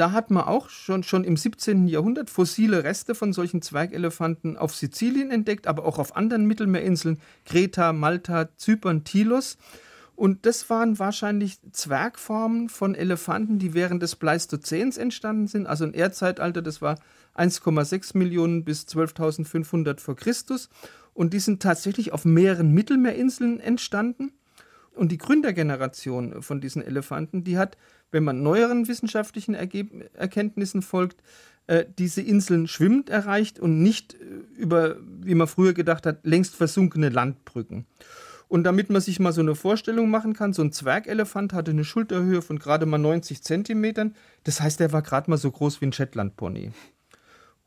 Da 0.00 0.12
hat 0.12 0.30
man 0.30 0.44
auch 0.44 0.70
schon, 0.70 1.02
schon 1.02 1.24
im 1.24 1.36
17. 1.36 1.86
Jahrhundert 1.86 2.30
fossile 2.30 2.84
Reste 2.84 3.14
von 3.14 3.34
solchen 3.34 3.60
Zwergelefanten 3.60 4.56
auf 4.56 4.74
Sizilien 4.74 5.30
entdeckt, 5.30 5.66
aber 5.66 5.84
auch 5.84 5.98
auf 5.98 6.16
anderen 6.16 6.46
Mittelmeerinseln, 6.46 7.20
Kreta, 7.44 7.92
Malta, 7.92 8.48
Zypern, 8.56 9.04
Tilos. 9.04 9.58
Und 10.16 10.46
das 10.46 10.70
waren 10.70 10.98
wahrscheinlich 10.98 11.58
Zwergformen 11.72 12.70
von 12.70 12.94
Elefanten, 12.94 13.58
die 13.58 13.74
während 13.74 14.02
des 14.02 14.16
Pleistozäns 14.16 14.96
entstanden 14.96 15.48
sind, 15.48 15.66
also 15.66 15.84
ein 15.84 15.92
Erdzeitalter, 15.92 16.62
das 16.62 16.80
war 16.80 16.98
1,6 17.36 18.16
Millionen 18.16 18.64
bis 18.64 18.86
12.500 18.86 20.00
vor 20.00 20.16
Christus. 20.16 20.70
Und 21.12 21.34
die 21.34 21.40
sind 21.40 21.60
tatsächlich 21.60 22.12
auf 22.12 22.24
mehreren 22.24 22.72
Mittelmeerinseln 22.72 23.60
entstanden. 23.60 24.32
Und 24.94 25.12
die 25.12 25.18
Gründergeneration 25.18 26.42
von 26.42 26.60
diesen 26.60 26.82
Elefanten, 26.82 27.44
die 27.44 27.58
hat 27.58 27.76
wenn 28.10 28.24
man 28.24 28.42
neueren 28.42 28.88
wissenschaftlichen 28.88 29.54
Ergeb 29.54 30.10
Erkenntnissen 30.14 30.82
folgt, 30.82 31.22
äh, 31.66 31.84
diese 31.98 32.22
Inseln 32.22 32.66
schwimmend 32.68 33.08
erreicht 33.08 33.60
und 33.60 33.82
nicht 33.82 34.14
äh, 34.14 34.16
über, 34.56 34.96
wie 35.00 35.34
man 35.34 35.46
früher 35.46 35.72
gedacht 35.72 36.06
hat, 36.06 36.26
längst 36.26 36.54
versunkene 36.54 37.08
Landbrücken. 37.08 37.86
Und 38.48 38.64
damit 38.64 38.90
man 38.90 39.00
sich 39.00 39.20
mal 39.20 39.32
so 39.32 39.40
eine 39.40 39.54
Vorstellung 39.54 40.10
machen 40.10 40.34
kann, 40.34 40.52
so 40.52 40.62
ein 40.62 40.72
Zwergelefant 40.72 41.52
hatte 41.52 41.70
eine 41.70 41.84
Schulterhöhe 41.84 42.42
von 42.42 42.58
gerade 42.58 42.84
mal 42.84 42.98
90 42.98 43.42
Zentimetern. 43.42 44.16
Das 44.42 44.60
heißt, 44.60 44.80
er 44.80 44.92
war 44.92 45.02
gerade 45.02 45.30
mal 45.30 45.36
so 45.36 45.52
groß 45.52 45.80
wie 45.80 45.86
ein 45.86 45.92
Shetland-Pony. 45.92 46.72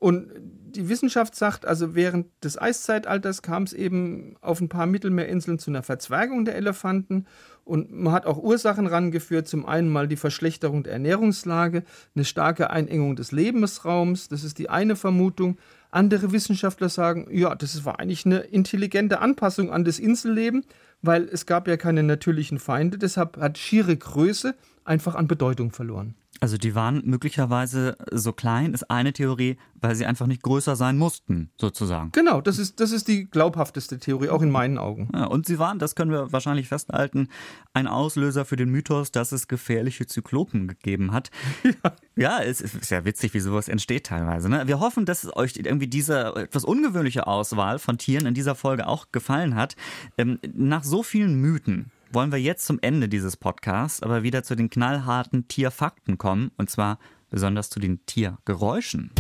Und 0.04 0.28
die 0.76 0.90
Wissenschaft 0.90 1.34
sagt, 1.34 1.66
also 1.66 1.96
während 1.96 2.28
des 2.44 2.62
Eiszeitalters 2.62 3.42
kam 3.42 3.64
es 3.64 3.72
eben 3.72 4.36
auf 4.42 4.60
ein 4.60 4.68
paar 4.68 4.86
Mittelmeerinseln 4.86 5.60
zu 5.60 5.72
einer 5.72 5.82
Verzwergung 5.82 6.44
der 6.44 6.58
Elefanten 6.58 7.26
und 7.64 7.90
man 7.94 8.12
hat 8.12 8.26
auch 8.26 8.38
Ursachen 8.38 8.86
rangeführt. 8.86 9.48
Zum 9.48 9.66
einen 9.66 9.88
mal 9.88 10.10
die 10.10 10.18
Verschlechterung 10.18 10.84
der 10.84 10.92
Ernährungslage, 10.92 11.84
eine 12.16 12.26
starke 12.26 12.70
Einengung 12.70 13.16
des 13.16 13.32
Lebensraums. 13.32 14.28
Das 14.28 14.44
ist 14.44 14.58
die 14.58 14.70
eine 14.70 14.98
Vermutung. 14.98 15.58
Andere 15.90 16.34
Wissenschaftler 16.34 16.90
sagen, 16.90 17.30
ja, 17.32 17.56
das 17.56 17.86
war 17.86 18.02
eigentlich 18.02 18.26
eine 18.26 18.40
intelligente 18.40 19.22
Anpassung 19.22 19.72
an 19.72 19.86
das 19.86 20.00
Inselleben, 20.00 20.66
weil 21.02 21.30
es 21.32 21.46
gab 21.46 21.66
ja 21.66 21.78
keine 21.78 22.04
natürlichen 22.04 22.60
Feinde. 22.60 22.98
Deshalb 22.98 23.38
hat 23.38 23.58
schiere 23.58 23.96
Größe 23.96 24.54
einfach 24.84 25.16
an 25.16 25.30
Bedeutung 25.30 25.72
verloren. 25.72 26.16
Also 26.40 26.58
die 26.58 26.76
waren 26.76 27.02
möglicherweise 27.06 27.96
so 28.12 28.34
klein, 28.34 28.74
ist 28.74 28.90
eine 28.90 29.14
Theorie, 29.14 29.58
weil 29.76 29.96
sie 29.96 30.06
einfach 30.06 30.28
nicht 30.28 30.42
größer 30.42 30.76
sein 30.76 30.98
mussten, 30.98 31.52
sozusagen. 31.60 32.12
Genau, 32.12 32.42
das 32.42 32.58
ist, 32.58 32.80
das 32.80 32.92
ist 32.92 33.08
die 33.08 33.30
glaubhafteste 33.30 34.00
Theorie, 34.00 34.30
auch 34.30 34.42
in 34.42 34.50
meinen 34.50 34.78
Augen. 34.78 35.10
Ja, 35.14 35.26
und 35.26 35.46
sie 35.46 35.60
waren, 35.60 35.80
das 35.80 35.96
können 35.96 36.12
wir 36.12 36.32
wahrscheinlich 36.32 36.68
festhalten, 36.68 37.28
ein 37.74 37.88
Auslöser 37.88 38.46
für 38.46 38.56
den 38.56 38.70
Mythos, 38.70 39.12
dass 39.12 39.32
es 39.32 39.48
gefährliche 39.48 40.06
Zyklopen 40.06 40.68
gegeben 40.68 41.12
hat. 41.12 41.30
Ja, 42.16 42.40
ja 42.40 42.44
es 42.44 42.62
ist 42.62 42.92
ja 42.92 43.06
witzig, 43.06 43.34
wie 43.34 43.40
sowas 43.40 43.68
entsteht 43.68 44.06
teilweise. 44.06 44.50
Ne? 44.50 44.68
Wir 44.68 44.80
hoffen, 44.80 45.06
dass 45.06 45.24
es 45.24 45.36
euch 45.36 45.56
irgendwie 45.56 45.88
diese 45.88 46.36
etwas 46.36 46.66
ungewöhnliche 46.66 47.26
Auswahl 47.26 47.80
von 47.80 47.98
Tieren 47.98 48.26
in 48.26 48.34
dieser 48.34 48.56
Folge 48.56 48.88
auch 48.88 49.12
gefallen 49.12 49.56
hat. 49.56 49.76
Ähm, 50.18 50.40
nach 50.54 50.84
so 50.84 51.04
vielen 51.04 51.36
Mythen 51.36 51.92
wollen 52.14 52.32
wir 52.32 52.40
jetzt 52.40 52.66
zum 52.66 52.80
Ende 52.82 53.10
dieses 53.10 53.38
Podcasts 53.38 54.04
aber 54.04 54.24
wieder 54.24 54.44
zu 54.44 54.56
den 54.56 54.70
knallharten 54.70 55.48
Tierfakten 55.48 56.18
kommen, 56.18 56.52
und 56.58 56.70
zwar 56.70 57.00
besonders 57.30 57.70
zu 57.70 57.80
den 57.80 58.06
Tiergeräuschen. 58.06 59.12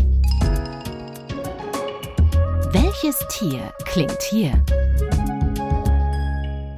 Welches 2.71 3.19
Tier 3.29 3.73
klingt 3.85 4.21
hier? 4.29 4.63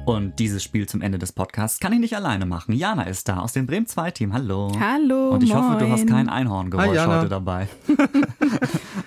Und 0.06 0.38
dieses 0.38 0.62
Spiel 0.62 0.88
zum 0.88 1.02
Ende 1.02 1.18
des 1.18 1.32
Podcasts 1.32 1.80
kann 1.80 1.92
ich 1.92 1.98
nicht 1.98 2.14
alleine 2.14 2.46
machen. 2.46 2.72
Jana 2.72 3.02
ist 3.02 3.28
da 3.28 3.38
aus 3.38 3.52
dem 3.52 3.66
Bremen 3.66 3.86
2 3.86 4.12
Team. 4.12 4.32
Hallo. 4.32 4.70
Hallo. 4.78 5.30
Und 5.30 5.42
ich 5.42 5.52
moin. 5.52 5.64
hoffe, 5.64 5.84
du 5.84 5.90
hast 5.90 6.06
kein 6.06 6.28
Einhorngeräusch 6.28 6.96
Hi, 6.96 7.06
heute 7.06 7.28
dabei. 7.28 7.68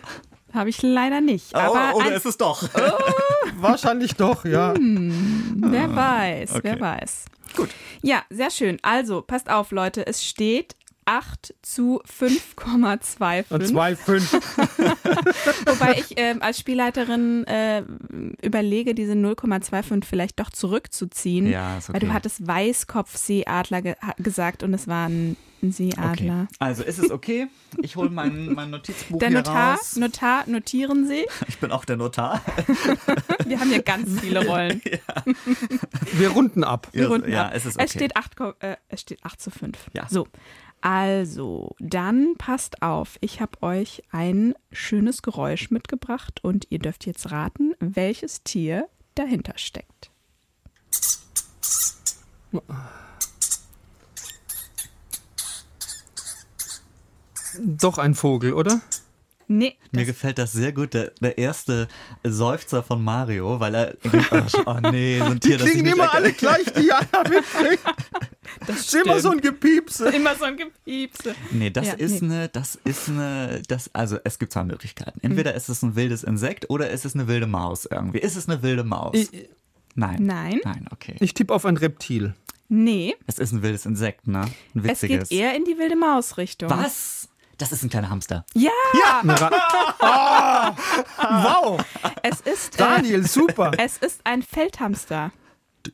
Habe 0.59 0.71
ich 0.71 0.81
leider 0.81 1.21
nicht. 1.21 1.55
Aber 1.55 1.95
oder 1.95 2.07
ein, 2.07 2.11
ist 2.11 2.25
es 2.25 2.35
doch? 2.35 2.63
Wahrscheinlich 3.61 4.15
doch, 4.15 4.43
ja. 4.43 4.73
wer 4.75 5.95
weiß, 5.95 6.51
okay. 6.51 6.61
wer 6.63 6.79
weiß. 6.81 7.25
Gut. 7.55 7.69
Ja, 8.01 8.23
sehr 8.29 8.51
schön. 8.51 8.77
Also, 8.81 9.21
passt 9.21 9.49
auf, 9.49 9.71
Leute. 9.71 10.05
Es 10.05 10.21
steht 10.21 10.75
8 11.09 11.55
zu 11.63 12.01
5,25. 12.07 13.45
Und 13.51 13.63
2,5. 13.63 15.65
Wobei 15.65 15.93
ich 15.97 16.13
ähm, 16.17 16.39
als 16.43 16.59
Spielleiterin 16.59 17.45
äh, 17.47 17.81
überlege, 18.43 18.93
diese 18.93 19.13
0,25 19.13 20.05
vielleicht 20.05 20.39
doch 20.39 20.51
zurückzuziehen. 20.51 21.47
Ja, 21.47 21.79
ist 21.79 21.89
Weil 21.89 21.95
okay. 21.95 22.05
du 22.05 22.13
hattest 22.13 22.45
Weißkopfseeadler 22.47 23.81
ge 23.81 23.95
gesagt 24.19 24.61
und 24.61 24.75
es 24.75 24.87
war 24.87 25.09
ein, 25.09 25.35
Seeadler. 25.61 26.11
Okay. 26.13 26.47
Also 26.59 26.83
ist 26.83 26.99
es 26.99 27.11
okay? 27.11 27.47
Ich 27.81 27.97
hole 27.97 28.09
mein, 28.09 28.53
mein 28.53 28.69
Notizbuch 28.69 29.19
Der 29.19 29.27
hier 29.27 29.39
Notar, 29.39 29.73
raus. 29.73 29.97
Notar, 29.97 30.43
notieren 30.47 31.05
Sie. 31.05 31.25
Ich 31.49 31.57
bin 31.57 31.73
auch 31.73 31.83
der 31.83 31.97
Notar. 31.97 32.41
Wir 33.45 33.59
haben 33.59 33.67
hier 33.69 33.81
ganz 33.83 34.21
viele 34.21 34.47
Rollen. 34.47 34.81
Wir 36.13 36.29
runden 36.29 36.63
ab. 36.63 36.87
Wir 36.93 37.01
Ja, 37.03 37.07
runden 37.09 37.29
ja, 37.29 37.45
ab. 37.47 37.51
es 37.55 37.65
ist 37.65 37.75
okay. 37.75 37.83
Es 37.85 37.91
steht 37.91 38.15
8, 38.15 38.37
ko- 38.37 38.53
äh, 38.59 38.77
es 38.87 39.01
steht 39.01 39.19
8 39.25 39.41
zu 39.41 39.51
5. 39.51 39.77
Ja. 39.93 40.07
So. 40.09 40.27
Also, 40.81 41.75
dann 41.79 42.35
passt 42.37 42.81
auf. 42.81 43.17
Ich 43.21 43.41
habe 43.41 43.61
euch 43.61 44.03
ein 44.11 44.55
schönes 44.71 45.21
Geräusch 45.21 45.71
mitgebracht 45.71 46.43
und 46.43 46.67
ihr 46.69 46.79
dürft 46.79 47.05
jetzt 47.05 47.31
raten, 47.31 47.73
welches 47.79 48.43
Tier 48.43 48.87
dahinter 49.15 49.57
steckt. 49.57 50.11
Doch 57.57 57.97
ein 57.97 58.15
Vogel, 58.15 58.53
oder? 58.53 58.81
Nee, 59.51 59.77
Mir 59.91 60.05
gefällt 60.05 60.37
das 60.37 60.51
sehr 60.51 60.71
gut, 60.71 60.93
der, 60.93 61.11
der 61.21 61.39
erste 61.39 61.87
Seufzer 62.23 62.83
von 62.83 63.03
Mario, 63.03 63.59
weil 63.59 63.73
er 63.73 63.95
oh, 64.31 64.41
oh 64.67 64.77
nee, 64.91 65.17
so 65.17 65.25
ein 65.25 65.39
Die 65.39 65.47
Tier, 65.49 65.57
das 65.57 65.65
ich 65.67 65.71
klingen 65.73 65.85
nicht 65.87 65.95
immer 65.95 66.13
alle 66.13 66.31
gleich, 66.33 66.65
die 66.77 66.81
Jana 66.87 67.27
mitbringt. 67.27 67.79
das 68.67 68.79
Ist 68.81 68.93
immer 68.93 69.19
so 69.19 69.31
ein 69.31 69.41
Gepiepse. 69.41 70.09
immer 70.09 70.35
so 70.35 70.45
ein 70.45 70.55
Gepiepse. 70.55 71.33
Nee, 71.49 71.71
das 71.71 71.87
Ja, 71.87 71.93
ist 71.93 72.21
nee. 72.21 72.27
eine, 72.35 72.49
das 72.49 72.75
ist 72.83 73.09
eine, 73.09 73.63
das, 73.67 73.89
also 73.93 74.19
es 74.23 74.37
gibt 74.37 74.53
zwei 74.53 74.63
Möglichkeiten. 74.65 75.19
Entweder 75.23 75.55
ist 75.55 75.67
es 75.67 75.81
ein 75.81 75.95
wildes 75.95 76.23
Insekt 76.23 76.69
oder 76.69 76.91
ist 76.91 77.05
es 77.05 77.15
eine 77.15 77.27
wilde 77.27 77.47
Maus 77.47 77.85
irgendwie. 77.89 78.19
Ist 78.19 78.35
es 78.35 78.47
eine 78.47 78.61
wilde 78.61 78.83
Maus? 78.83 79.15
Ich, 79.15 79.29
Nein. 79.95 80.17
Nein. 80.23 80.61
Nein, 80.63 80.85
okay. 80.91 81.15
ich 81.19 81.33
tippe 81.33 81.55
auf 81.55 81.65
ein 81.65 81.75
Reptil. 81.75 82.35
Nee, 82.67 83.15
Es 83.25 83.39
ist 83.39 83.51
ein 83.51 83.63
wildes 83.63 83.87
Insekt, 83.87 84.27
ne? 84.27 84.41
Ein 84.41 84.85
es 84.85 85.01
geht 85.01 85.09
witziges. 85.09 85.31
eher 85.31 85.55
in 85.55 85.65
die 85.65 85.79
wilde 85.79 85.95
Maus-Richtung. 85.95 86.69
Was? 86.69 87.29
Das 87.59 87.71
ist 87.73 87.83
ein 87.83 87.89
kleiner 87.89 88.09
Hamster. 88.09 88.45
Ja, 88.55 88.71
Ra- 89.23 89.51
oh, 89.99 91.03
wow, 91.73 91.81
es 92.23 92.39
ist, 92.41 92.75
äh, 92.75 92.77
Daniel, 92.77 93.27
super. 93.27 93.71
es 93.77 93.97
ist 93.97 94.21
ein 94.23 94.41
Feldhamster. 94.41 95.31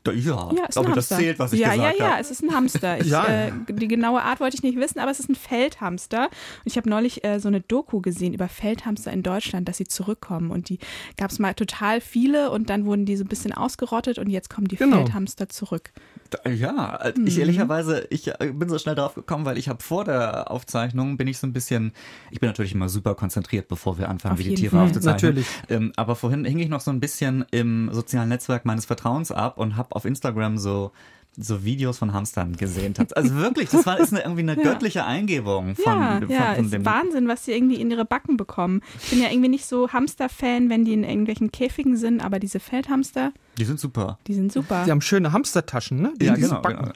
Ja, 0.07 0.49
Ja, 0.51 0.65
ist 0.67 0.77
ein 0.77 0.93
das 0.95 1.07
zählt, 1.09 1.37
was 1.39 1.53
ich 1.53 1.59
ja, 1.59 1.73
gesagt 1.73 1.99
Ja, 1.99 2.05
ja, 2.05 2.11
habe. 2.13 2.21
es 2.21 2.31
ist 2.31 2.43
ein 2.43 2.53
Hamster. 2.53 2.99
Ich, 2.99 3.07
Ja. 3.15 3.25
äh, 3.25 3.51
die 3.69 3.87
genaue 3.87 4.21
Art 4.23 4.39
wollte 4.39 4.55
ich 4.55 4.63
nicht 4.63 4.77
wissen, 4.77 4.99
aber 4.99 5.11
es 5.11 5.19
ist 5.19 5.29
ein 5.29 5.35
Feldhamster. 5.35 6.23
Und 6.25 6.31
ich 6.65 6.77
habe 6.77 6.89
neulich 6.89 7.23
äh, 7.23 7.39
so 7.39 7.47
eine 7.47 7.61
Doku 7.61 8.01
gesehen 8.01 8.33
über 8.33 8.47
Feldhamster 8.49 9.11
in 9.11 9.21
Deutschland, 9.23 9.67
dass 9.69 9.77
sie 9.77 9.85
zurückkommen. 9.85 10.49
Und 10.51 10.69
die 10.69 10.79
gab 11.17 11.29
es 11.31 11.39
mal 11.39 11.53
total 11.53 12.01
viele 12.01 12.51
und 12.51 12.69
dann 12.69 12.85
wurden 12.85 13.05
die 13.05 13.15
so 13.15 13.23
ein 13.23 13.27
bisschen 13.27 13.53
ausgerottet 13.53 14.17
und 14.17 14.29
jetzt 14.29 14.49
kommen 14.49 14.67
die 14.67 14.75
Genau. 14.75 14.97
Feldhamster 14.97 15.49
zurück. 15.49 15.91
Da- 16.31 16.49
Ja, 16.49 16.99
Mhm. 17.15 17.27
ich 17.27 17.37
ehrlicherweise, 17.39 18.07
ich 18.09 18.27
äh, 18.27 18.51
bin 18.53 18.67
so 18.69 18.79
schnell 18.79 18.95
drauf 18.95 19.13
gekommen, 19.15 19.45
weil 19.45 19.57
ich 19.57 19.69
habe 19.69 19.83
vor 19.83 20.03
der 20.05 20.49
Aufzeichnung 20.51 21.17
bin 21.17 21.27
ich 21.27 21.37
so 21.37 21.45
ein 21.47 21.53
bisschen, 21.53 21.91
ich 22.31 22.39
bin 22.39 22.49
natürlich 22.49 22.73
immer 22.73 22.89
super 22.89 23.13
konzentriert, 23.15 23.67
bevor 23.67 23.97
wir 23.99 24.09
anfangen, 24.09 24.33
Auf 24.33 24.39
wie 24.39 24.43
die 24.49 24.55
Tiere 24.55 24.75
Fall. 24.77 24.85
aufzuzeichnen. 24.85 25.35
Natürlich. 25.35 25.47
Ähm, 25.69 25.93
aber 25.95 26.15
vorhin 26.15 26.43
hing 26.45 26.57
ich 26.59 26.69
noch 26.69 26.81
so 26.81 26.89
ein 26.91 26.99
bisschen 26.99 27.45
im 27.51 27.89
sozialen 27.93 28.29
Netzwerk 28.29 28.65
meines 28.65 28.85
Vertrauens 28.85 29.31
ab 29.31 29.57
und 29.57 29.74
habe 29.77 29.95
auf 29.95 30.05
Instagram 30.05 30.57
so 30.57 30.91
so 31.37 31.63
Videos 31.63 31.97
von 31.97 32.13
Hamstern 32.13 32.55
gesehen. 32.55 32.93
Also 33.15 33.35
wirklich, 33.35 33.69
das 33.69 33.85
war 33.85 33.99
ist 33.99 34.13
eine, 34.13 34.23
irgendwie 34.23 34.41
eine 34.41 34.55
göttliche 34.61 35.05
Eingebung 35.05 35.75
von, 35.75 35.83
ja, 35.93 36.19
von, 36.19 36.29
ja, 36.29 36.55
von 36.55 36.65
ist 36.65 36.73
dem. 36.73 36.85
Wahnsinn, 36.85 37.27
was 37.27 37.45
sie 37.45 37.51
irgendwie 37.53 37.75
in 37.75 37.91
ihre 37.91 38.05
Backen 38.05 38.37
bekommen. 38.37 38.81
Ich 39.03 39.09
bin 39.11 39.21
ja 39.21 39.29
irgendwie 39.29 39.49
nicht 39.49 39.65
so 39.65 39.89
Hamster-Fan, 39.91 40.69
wenn 40.69 40.85
die 40.85 40.93
in 40.93 41.03
irgendwelchen 41.03 41.51
Käfigen 41.51 41.97
sind, 41.97 42.23
aber 42.23 42.39
diese 42.39 42.59
Feldhamster, 42.59 43.31
Die 43.57 43.65
sind 43.65 43.79
super. 43.79 44.17
die 44.27 44.33
sind 44.33 44.51
super. 44.51 44.83
Die 44.85 44.91
haben 44.91 45.01
schöne 45.01 45.31
Hamstertaschen, 45.31 46.01
ne? 46.01 46.13
Die 46.19 46.25
Ja, 46.25 46.35
genau, 46.35 46.61
Backen. 46.61 46.85
genau. 46.85 46.93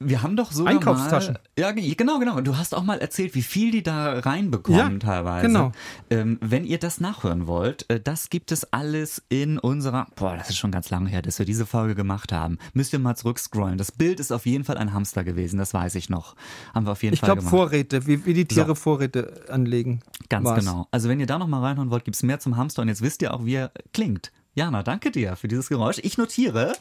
Wir 0.00 0.22
haben 0.22 0.36
doch 0.36 0.50
sogar 0.52 0.72
Einkaufstaschen. 0.74 1.34
Mal, 1.34 1.40
ja, 1.58 1.70
ge- 1.72 1.94
genau, 1.94 2.18
genau. 2.18 2.40
Du 2.40 2.56
hast 2.56 2.74
auch 2.74 2.82
mal 2.82 2.98
erzählt, 2.98 3.34
wie 3.34 3.42
viel 3.42 3.70
die 3.70 3.82
da 3.82 4.18
reinbekommen 4.18 4.94
Ja, 4.94 4.98
teilweise. 4.98 5.46
genau. 5.46 5.72
Ähm, 6.10 6.38
wenn 6.40 6.64
ihr 6.64 6.78
das 6.78 7.00
nachhören 7.00 7.46
wollt, 7.46 7.88
äh, 7.88 8.00
das 8.00 8.28
gibt 8.30 8.50
es 8.52 8.72
alles 8.72 9.22
in 9.28 9.58
unserer. 9.58 10.06
Boah, 10.16 10.36
das 10.36 10.50
ist 10.50 10.56
schon 10.58 10.72
ganz 10.72 10.90
lange 10.90 11.08
her, 11.08 11.22
dass 11.22 11.38
wir 11.38 11.46
diese 11.46 11.66
Folge 11.66 11.94
gemacht 11.94 12.32
haben. 12.32 12.58
Müsst 12.74 12.92
ihr 12.92 12.98
mal 12.98 13.14
zurückscrollen. 13.14 13.61
Das 13.78 13.92
Bild 13.92 14.20
ist 14.20 14.32
auf 14.32 14.46
jeden 14.46 14.64
Fall 14.64 14.76
ein 14.76 14.92
Hamster 14.92 15.24
gewesen, 15.24 15.58
das 15.58 15.72
weiß 15.74 15.94
ich 15.94 16.10
noch. 16.10 16.34
Haben 16.74 16.86
wir 16.86 16.92
auf 16.92 17.02
jeden 17.02 17.14
Ich 17.14 17.20
Fall 17.20 17.28
glaube 17.28 17.40
gemacht. 17.40 17.50
Vorräte, 17.50 18.06
wie, 18.06 18.24
wie 18.26 18.34
die 18.34 18.44
Tiere 18.46 18.68
So. 18.68 18.74
Vorräte 18.74 19.44
anlegen. 19.48 20.00
Ganz 20.28 20.44
war's. 20.46 20.60
genau. 20.60 20.86
Also 20.90 21.08
wenn 21.08 21.20
ihr 21.20 21.26
da 21.26 21.38
noch 21.38 21.48
mal 21.48 21.60
reinhören 21.60 21.90
wollt, 21.90 22.04
gibt's 22.04 22.22
mehr 22.22 22.38
zum 22.40 22.56
Hamster 22.56 22.82
und 22.82 22.88
jetzt 22.88 23.02
wisst 23.02 23.22
ihr 23.22 23.32
auch, 23.34 23.44
wie 23.44 23.54
er 23.54 23.72
klingt. 23.92 24.32
Jana, 24.54 24.82
danke 24.82 25.10
dir 25.10 25.34
für 25.36 25.48
dieses 25.48 25.70
Geräusch. 25.70 25.98
Ich 26.02 26.18
notiere. 26.18 26.74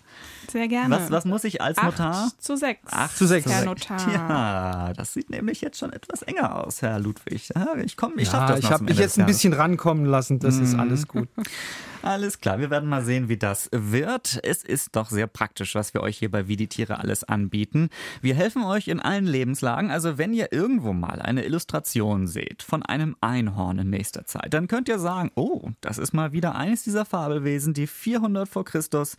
Sehr 0.51 0.67
gerne. 0.67 0.93
Was, 0.93 1.09
was 1.09 1.23
muss 1.23 1.45
ich 1.45 1.61
als 1.61 1.77
Acht 1.77 1.99
Notar? 1.99 2.31
zu 2.37 2.57
sechs. 2.57 2.81
Acht 2.91 3.15
zu 3.15 3.25
sechs. 3.25 3.49
Herr 3.49 3.59
Zu 3.59 3.65
Notar. 3.65 4.11
Ja, 4.11 4.93
das 4.93 5.13
sieht 5.13 5.29
nämlich 5.29 5.61
jetzt 5.61 5.77
schon 5.77 5.93
etwas 5.93 6.21
enger 6.21 6.65
aus, 6.65 6.81
Herr 6.81 6.99
Ludwig. 6.99 7.49
Ich 7.85 7.95
komme, 7.95 8.15
ich 8.17 8.27
schaff 8.27 8.49
Ja, 8.49 8.55
das 8.55 8.59
ich 8.59 8.71
habe 8.71 8.83
mich 8.83 8.97
jetzt 8.97 9.17
ein 9.17 9.25
bisschen 9.25 9.53
rankommen 9.53 10.05
lassen, 10.05 10.39
das 10.39 10.57
ist 10.57 10.75
alles 10.75 11.07
gut. 11.07 11.29
Alles 12.03 12.39
klar, 12.39 12.57
wir 12.57 12.71
werden 12.71 12.89
mal 12.89 13.03
sehen, 13.03 13.29
wie 13.29 13.37
das 13.37 13.69
wird. 13.71 14.39
Es 14.43 14.63
ist 14.63 14.95
doch 14.95 15.11
sehr 15.11 15.27
praktisch, 15.27 15.75
was 15.75 15.93
wir 15.93 16.01
euch 16.01 16.17
hier 16.17 16.31
bei 16.31 16.47
Wie 16.47 16.55
die 16.55 16.65
Tiere 16.67 16.97
alles 16.97 17.23
anbieten. 17.23 17.89
Wir 18.21 18.33
helfen 18.33 18.63
euch 18.63 18.87
in 18.87 18.99
allen 18.99 19.27
Lebenslagen. 19.27 19.91
Also 19.91 20.17
wenn 20.17 20.33
ihr 20.33 20.51
irgendwo 20.51 20.93
mal 20.93 21.21
eine 21.21 21.45
Illustration 21.45 22.25
seht 22.25 22.63
von 22.63 22.81
einem 22.81 23.15
Einhorn 23.21 23.77
in 23.77 23.91
nächster 23.91 24.25
Zeit, 24.25 24.53
dann 24.55 24.67
könnt 24.67 24.89
ihr 24.89 24.97
sagen, 24.97 25.31
oh, 25.35 25.69
das 25.81 25.99
ist 25.99 26.11
mal 26.13 26.31
wieder 26.31 26.55
eines 26.55 26.83
dieser 26.83 27.05
Fabelwesen, 27.05 27.60
die 27.67 27.87
400 27.87 28.47
vor 28.47 28.65
Christus 28.65 29.17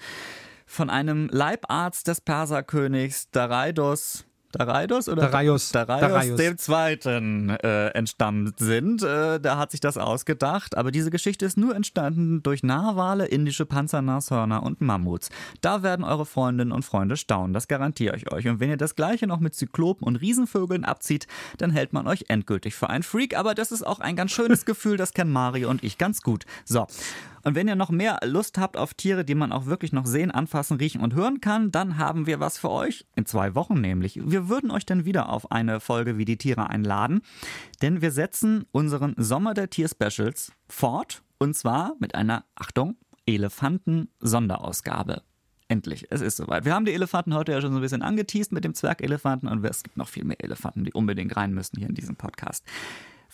von 0.67 0.91
einem 0.91 1.29
Leibarzt 1.31 2.09
des 2.09 2.21
Perserkönigs 2.21 3.31
Dareidos 3.31 4.25
Dareidos 4.53 5.09
oder 5.09 5.31
Darius. 5.31 5.73
Darius, 5.73 6.01
Darius. 6.01 6.37
dem 6.37 6.59
Zweiten 6.59 7.49
äh, 7.49 7.89
entstammt 7.89 8.59
sind. 8.59 9.03
Äh, 9.03 9.41
der 9.41 9.57
hat 9.57 9.71
sich 9.71 9.81
das 9.81 9.97
ausgedacht. 9.97 10.77
Aber 10.77 10.91
diese 10.91 11.11
Geschichte 11.11 11.47
ist 11.47 11.57
nur 11.57 11.75
entstanden 11.75 12.43
durch 12.43 12.63
Narwale, 12.63 13.25
indische 13.27 13.65
Panzernashörner 13.65 14.63
und 14.63 14.83
Mammuts. 14.83 15.31
Da 15.63 15.83
werden 15.83 16.05
eure 16.05 16.27
Freundinnen 16.27 16.71
und 16.71 16.85
Freunde 16.85 17.17
staunen. 17.17 17.55
Das 17.55 17.67
garantiere 17.67 18.15
ich 18.17 18.31
euch. 18.31 18.47
Und 18.47 18.61
wenn 18.61 18.69
ihr 18.69 18.77
das 18.77 18.95
Gleiche 18.95 19.27
noch 19.27 19.41
mit 19.41 19.55
Zyklopen 19.55 20.07
und 20.07 20.17
Riesenvögeln 20.17 20.85
abzieht, 20.85 21.27
dann 21.57 21.71
hält 21.71 21.95
man 21.95 22.07
euch 22.07 22.27
endgültig 22.29 22.75
für 22.75 22.91
einen 22.91 23.03
Freak. 23.03 23.37
Aber 23.37 23.55
das 23.55 23.73
ist 23.73 23.87
auch 23.87 24.01
ein 24.01 24.17
ganz 24.17 24.33
schönes 24.33 24.65
Gefühl. 24.67 24.99
Das 24.99 25.15
kennen 25.15 25.33
Mario 25.33 25.71
und 25.71 25.83
ich 25.83 25.97
ganz 25.97 26.21
gut. 26.21 26.45
So. 26.67 26.87
Und 27.45 27.55
wenn 27.55 27.69
ihr 27.69 27.77
noch 27.77 27.91
mehr 27.91 28.19
Lust 28.25 28.59
habt 28.59 28.77
auf 28.77 28.95
Tiere, 28.95 29.25
die 29.25 29.35
man 29.35 29.53
auch 29.53 29.67
wirklich 29.67 29.93
noch 29.93 30.07
sehen, 30.07 30.31
anfassen, 30.31 30.77
riechen 30.77 31.01
und 31.01 31.15
hören 31.15 31.41
kann, 31.41 31.71
dann 31.71 31.99
haben 31.99 32.27
wir 32.27 32.41
was 32.41 32.59
für 32.59 32.71
euch. 32.71 33.07
In 33.17 33.27
zwei 33.27 33.55
Wochen 33.55 33.81
nämlich. 33.81 34.21
Wir 34.25 34.49
würden 34.49 34.71
euch 34.71 34.87
dann 34.87 35.05
wieder 35.05 35.29
auf 35.29 35.51
eine 35.51 35.81
Folge 35.81 36.19
wie 36.19 36.25
die 36.25 36.37
Tiere 36.37 36.71
einladen, 36.71 37.23
denn 37.81 38.01
wir 38.01 38.13
setzen 38.13 38.67
unseren 38.73 39.15
Sommer 39.17 39.55
der 39.55 39.71
Tier-Specials 39.71 40.53
fort. 40.69 41.23
Und 41.39 41.57
zwar 41.57 41.95
mit 41.99 42.15
einer, 42.15 42.45
Achtung, 42.55 42.97
Elefanten-Sonderausgabe. 43.27 45.23
Endlich, 45.69 46.07
es 46.11 46.21
ist 46.21 46.37
soweit. 46.37 46.65
Wir 46.65 46.75
haben 46.75 46.85
die 46.85 46.93
Elefanten 46.93 47.35
heute 47.35 47.53
ja 47.53 47.61
schon 47.61 47.73
so 47.73 47.79
ein 47.79 47.83
bisschen 47.83 48.03
angeteased 48.03 48.53
mit 48.53 48.63
dem 48.63 48.75
Zwergelefanten 48.75 49.49
und 49.49 49.65
es 49.65 49.83
gibt 49.83 49.97
noch 49.97 50.09
viel 50.09 50.25
mehr 50.25 50.43
Elefanten, 50.43 50.85
die 50.85 50.93
unbedingt 50.93 51.35
rein 51.35 51.55
müssen 51.55 51.79
hier 51.79 51.89
in 51.89 51.95
diesem 51.95 52.15
Podcast. 52.15 52.65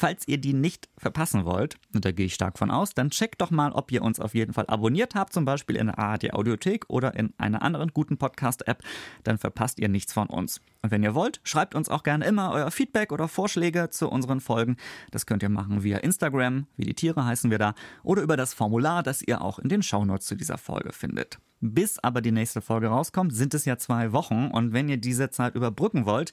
Falls 0.01 0.29
ihr 0.29 0.39
die 0.39 0.53
nicht 0.53 0.89
verpassen 0.97 1.45
wollt, 1.45 1.77
und 1.93 2.05
da 2.05 2.13
gehe 2.13 2.27
ich 2.27 2.35
stark 2.35 2.57
von 2.57 2.71
aus, 2.71 2.95
dann 2.95 3.11
checkt 3.11 3.41
doch 3.41 3.51
mal, 3.51 3.73
ob 3.73 3.91
ihr 3.91 4.03
uns 4.03 4.21
auf 4.21 4.33
jeden 4.33 4.53
Fall 4.53 4.67
abonniert 4.69 5.17
habt, 5.17 5.33
zum 5.33 5.45
Beispiel 5.45 5.75
in 5.75 5.87
der 5.87 5.99
ARD 5.99 6.35
Audiothek 6.35 6.85
oder 6.87 7.17
in 7.17 7.35
einer 7.37 7.63
anderen 7.63 7.89
guten 7.93 8.17
Podcast-App, 8.17 8.85
dann 9.25 9.39
verpasst 9.39 9.81
ihr 9.81 9.89
nichts 9.89 10.13
von 10.13 10.29
uns. 10.29 10.61
Und 10.83 10.93
wenn 10.93 11.03
ihr 11.03 11.17
wollt, 11.17 11.41
schreibt 11.43 11.75
uns 11.75 11.89
auch 11.89 12.05
gerne 12.05 12.25
immer 12.27 12.53
euer 12.53 12.71
Feedback 12.71 13.11
oder 13.11 13.27
Vorschläge 13.27 13.91
zu 13.91 14.09
unseren 14.09 14.39
Folgen. 14.39 14.77
Das 15.11 15.27
könnt 15.27 15.43
ihr 15.43 15.49
machen 15.49 15.83
via 15.83 15.99
Instagram, 15.99 16.69
wie 16.77 16.85
die 16.85 16.95
Tiere 16.95 17.25
heißen 17.25 17.51
wir 17.51 17.59
da, 17.59 17.75
oder 18.05 18.23
über 18.23 18.37
das 18.37 18.55
Formular, 18.55 19.03
das 19.03 19.21
ihr 19.21 19.43
auch 19.43 19.59
in 19.59 19.69
den 19.69 19.83
Shownotes 19.83 20.29
zu 20.29 20.37
dieser 20.37 20.59
Folge 20.59 20.93
findet. 20.93 21.41
Bis 21.61 21.99
aber 21.99 22.21
die 22.21 22.31
nächste 22.31 22.61
Folge 22.61 22.87
rauskommt, 22.87 23.35
sind 23.35 23.53
es 23.53 23.65
ja 23.65 23.79
zwei 23.79 24.13
Wochen 24.13 24.47
und 24.53 24.73
wenn 24.73 24.89
ihr 24.89 24.99
diese 24.99 25.31
Zeit 25.31 25.57
überbrücken 25.57 26.07
wollt, 26.07 26.33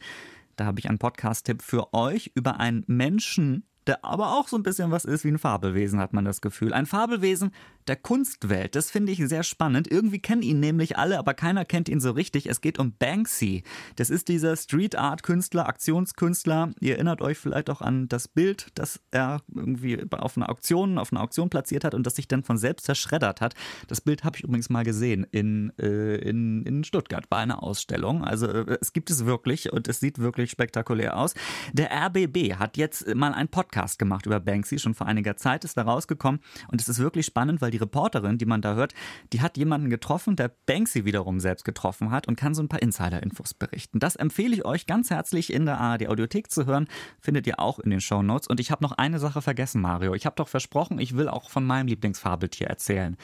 da 0.56 0.66
habe 0.66 0.80
ich 0.80 0.90
einen 0.90 1.00
Podcast-Tipp 1.00 1.62
für 1.62 1.94
euch 1.94 2.32
über 2.36 2.60
einen 2.60 2.84
Menschen, 2.88 3.66
der 3.88 4.04
aber 4.04 4.34
auch 4.34 4.48
so 4.48 4.58
ein 4.58 4.64
bisschen 4.64 4.92
was 4.92 5.06
ist 5.06 5.24
wie 5.24 5.30
ein 5.30 5.38
Fabelwesen, 5.38 6.00
hat 6.00 6.14
man 6.14 6.26
das 6.26 6.42
Gefühl. 6.42 6.74
Ein 6.74 6.86
Fabelwesen 6.86 7.52
der 7.88 7.96
Kunstwelt. 7.96 8.76
Das 8.76 8.92
finde 8.92 9.12
ich 9.12 9.26
sehr 9.28 9.44
spannend. 9.44 9.90
Irgendwie 9.90 10.20
kennen 10.20 10.42
ihn 10.42 10.60
nämlich 10.60 10.98
alle, 10.98 11.20
aber 11.20 11.34
keiner 11.34 11.66
kennt 11.66 11.90
ihn 11.90 12.00
so 12.00 12.12
richtig. 12.12 12.48
Es 12.48 12.62
geht 12.62 12.80
um 12.80 12.94
Banksy. 12.98 13.64
Das 13.96 14.10
ist 14.10 14.28
dieser 14.28 14.56
Street 14.56 14.96
Art 14.96 15.24
Künstler, 15.24 15.68
Aktionskünstler. 15.68 16.72
Ihr 16.80 16.96
erinnert 16.96 17.22
euch 17.22 17.38
vielleicht 17.38 17.70
auch 17.70 17.82
an 17.82 18.08
das 18.08 18.28
Bild, 18.28 18.68
das 18.76 19.00
er 19.12 19.42
irgendwie 19.54 20.04
auf 20.12 20.38
einer 20.38 20.50
Auktion, 20.50 20.98
auf 20.98 21.12
einer 21.12 21.22
Auktion 21.22 21.50
platziert 21.50 21.84
hat 21.84 21.94
und 21.94 22.06
das 22.06 22.16
sich 22.16 22.28
dann 22.28 22.44
von 22.44 22.58
selbst 22.58 22.86
zerschreddert 22.86 23.42
hat. 23.42 23.54
Das 23.88 24.02
Bild 24.02 24.24
habe 24.24 24.38
ich 24.38 24.44
übrigens 24.44 24.70
mal 24.70 24.84
gesehen 24.84 25.26
in, 25.32 25.72
äh, 25.78 26.16
in, 26.16 26.64
in 26.64 26.84
Stuttgart 26.84 27.30
bei 27.30 27.38
einer 27.38 27.62
Ausstellung. 27.64 28.24
Also 28.24 28.48
äh, 28.48 28.78
es 28.82 28.94
gibt 28.94 29.10
es 29.10 29.26
wirklich 29.26 29.72
und 29.72 29.88
es 29.88 30.00
sieht 30.00 30.20
wirklich 30.20 30.52
spektakulär 30.52 31.18
aus. 31.18 31.34
Der 31.74 31.92
RBB 31.92 32.56
hat 32.56 32.78
jetzt 32.78 33.14
mal 33.16 33.34
einen 33.34 33.50
Podcast 33.50 34.00
gemacht 34.00 34.26
über 34.26 34.40
Banksy, 34.40 34.80
schon 34.80 34.96
vor 34.96 35.08
einiger 35.08 35.38
Zeit 35.38 35.64
ist 35.66 35.78
da 35.78 35.84
rausgekommen 35.84 36.42
und 36.70 36.82
es 36.82 36.90
ist 36.90 37.00
wirklich 37.00 37.26
spannend, 37.26 37.62
weil 37.62 37.72
die 37.72 37.75
Reporterin, 37.78 38.38
die 38.38 38.46
man 38.46 38.62
da 38.62 38.76
hört, 38.76 38.94
die 39.34 39.42
hat 39.42 39.58
jemanden 39.58 39.90
getroffen, 39.90 40.36
der 40.36 40.52
Banksy 40.66 41.06
wiederum 41.06 41.40
selbst 41.40 41.66
getroffen 41.66 42.12
hat 42.12 42.28
und 42.28 42.36
kann 42.36 42.54
so 42.54 42.62
ein 42.62 42.70
paar 42.70 42.82
Insider-Infos 42.82 43.54
berichten. 43.54 44.00
Das 44.00 44.16
empfehle 44.16 44.56
ich 44.56 44.66
euch 44.66 44.86
ganz 44.86 45.10
herzlich 45.10 45.52
in 45.54 45.66
der 45.66 45.80
ARD 45.80 46.08
Audiothek 46.08 46.52
zu 46.52 46.66
hören, 46.66 46.88
findet 47.20 47.48
ihr 47.48 47.60
auch 47.60 47.80
in 47.80 47.90
den 47.90 48.02
Show 48.02 48.22
Notes. 48.22 48.48
Und 48.48 48.60
ich 48.60 48.72
habe 48.72 48.84
noch 48.84 48.94
eine 48.94 49.20
Sache 49.20 49.42
vergessen, 49.42 49.82
Mario. 49.82 50.14
Ich 50.14 50.26
habe 50.26 50.36
doch 50.36 50.48
versprochen, 50.48 51.00
ich 51.00 51.16
will 51.16 51.28
auch 51.28 51.50
von 51.50 51.66
meinem 51.66 51.88
Lieblingsfabeltier 51.88 52.68
erzählen. 52.68 53.18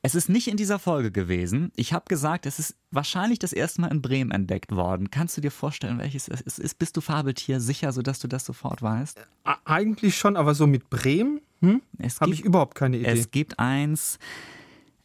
Es 0.00 0.14
ist 0.14 0.28
nicht 0.28 0.46
in 0.46 0.56
dieser 0.56 0.78
Folge 0.78 1.10
gewesen. 1.10 1.72
Ich 1.74 1.92
habe 1.92 2.04
gesagt, 2.08 2.46
es 2.46 2.60
ist 2.60 2.76
wahrscheinlich 2.92 3.40
das 3.40 3.52
erste 3.52 3.80
Mal 3.80 3.88
in 3.88 4.00
Bremen 4.00 4.30
entdeckt 4.30 4.70
worden. 4.70 5.10
Kannst 5.10 5.36
du 5.36 5.40
dir 5.40 5.50
vorstellen, 5.50 5.98
welches 5.98 6.28
es 6.28 6.58
ist? 6.58 6.78
Bist 6.78 6.96
du 6.96 7.00
Fabeltier 7.00 7.60
sicher, 7.60 7.92
sodass 7.92 8.20
du 8.20 8.28
das 8.28 8.44
sofort 8.44 8.80
weißt? 8.80 9.20
Eigentlich 9.64 10.16
schon, 10.16 10.36
aber 10.36 10.54
so 10.54 10.68
mit 10.68 10.88
Bremen? 10.88 11.40
Hm? 11.60 11.82
Habe 12.20 12.32
ich 12.32 12.42
überhaupt 12.42 12.74
keine 12.74 12.98
Idee. 12.98 13.06
Es 13.08 13.30
gibt 13.30 13.58
eins, 13.58 14.18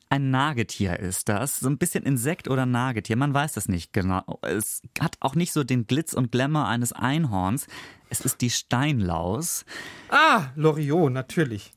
ein 0.10 0.30
Nagetier 0.30 1.00
ist 1.00 1.28
das. 1.28 1.60
So 1.60 1.68
ein 1.68 1.80
bisschen 1.80 2.04
Insekt 2.04 2.48
oder 2.48 2.68
Nagetier. 2.68 3.16
Man 3.16 3.34
weiß 3.34 3.54
das 3.54 3.68
nicht 3.68 3.94
genau. 3.94 4.40
Es 4.44 4.84
hat 5.00 5.18
auch 5.22 5.34
nicht 5.34 5.52
so 5.54 5.64
den 5.64 5.88
Glitz 5.88 6.14
und 6.14 6.32
Glamour 6.32 6.68
eines 6.68 6.94
Einhorns. 6.94 7.66
Es 8.10 8.22
ist 8.22 8.42
die 8.42 8.52
Steinlaus. 8.52 9.66
Ah, 10.10 10.52
Loriot, 10.56 11.12
natürlich. 11.12 11.74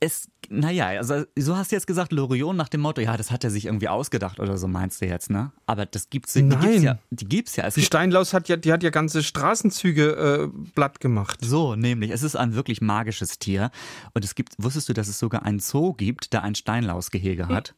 Es, 0.00 0.28
naja, 0.52 0.88
also 0.88 1.24
so 1.38 1.56
hast 1.56 1.70
du 1.70 1.76
jetzt 1.76 1.86
gesagt, 1.86 2.10
Loriot 2.12 2.56
nach 2.56 2.68
dem 2.68 2.80
Motto, 2.80 3.00
ja, 3.00 3.16
das 3.16 3.30
hat 3.30 3.44
er 3.44 3.50
sich 3.50 3.66
irgendwie 3.66 3.86
ausgedacht 3.88 4.40
oder 4.40 4.58
so 4.58 4.66
meinst 4.66 5.00
du 5.00 5.06
jetzt, 5.06 5.30
ne? 5.30 5.52
Aber 5.66 5.86
das 5.86 6.10
gibt's, 6.10 6.32
die 6.32 6.42
Nein. 6.42 6.60
gibt's 6.60 6.82
ja. 6.82 6.98
Die 7.10 7.24
gibt's 7.24 7.54
ja. 7.56 7.64
Es 7.66 7.74
Die 7.74 7.80
gibt- 7.82 7.86
Steinlaus 7.86 8.34
hat 8.34 8.48
ja, 8.48 8.56
die 8.56 8.72
hat 8.72 8.82
ja 8.82 8.90
ganze 8.90 9.22
Straßenzüge 9.22 10.50
äh, 10.52 10.70
platt 10.74 10.98
gemacht. 10.98 11.38
So, 11.44 11.76
nämlich, 11.76 12.10
es 12.10 12.24
ist 12.24 12.34
ein 12.34 12.54
wirklich 12.56 12.80
magisches 12.80 13.38
Tier. 13.38 13.70
Und 14.12 14.24
es 14.24 14.34
gibt, 14.34 14.54
wusstest 14.58 14.88
du, 14.88 14.92
dass 14.92 15.06
es 15.06 15.18
sogar 15.20 15.44
einen 15.44 15.60
Zoo 15.60 15.92
gibt, 15.92 16.32
der 16.32 16.42
ein 16.42 16.56
Steinlausgehege 16.56 17.46
hat? 17.48 17.74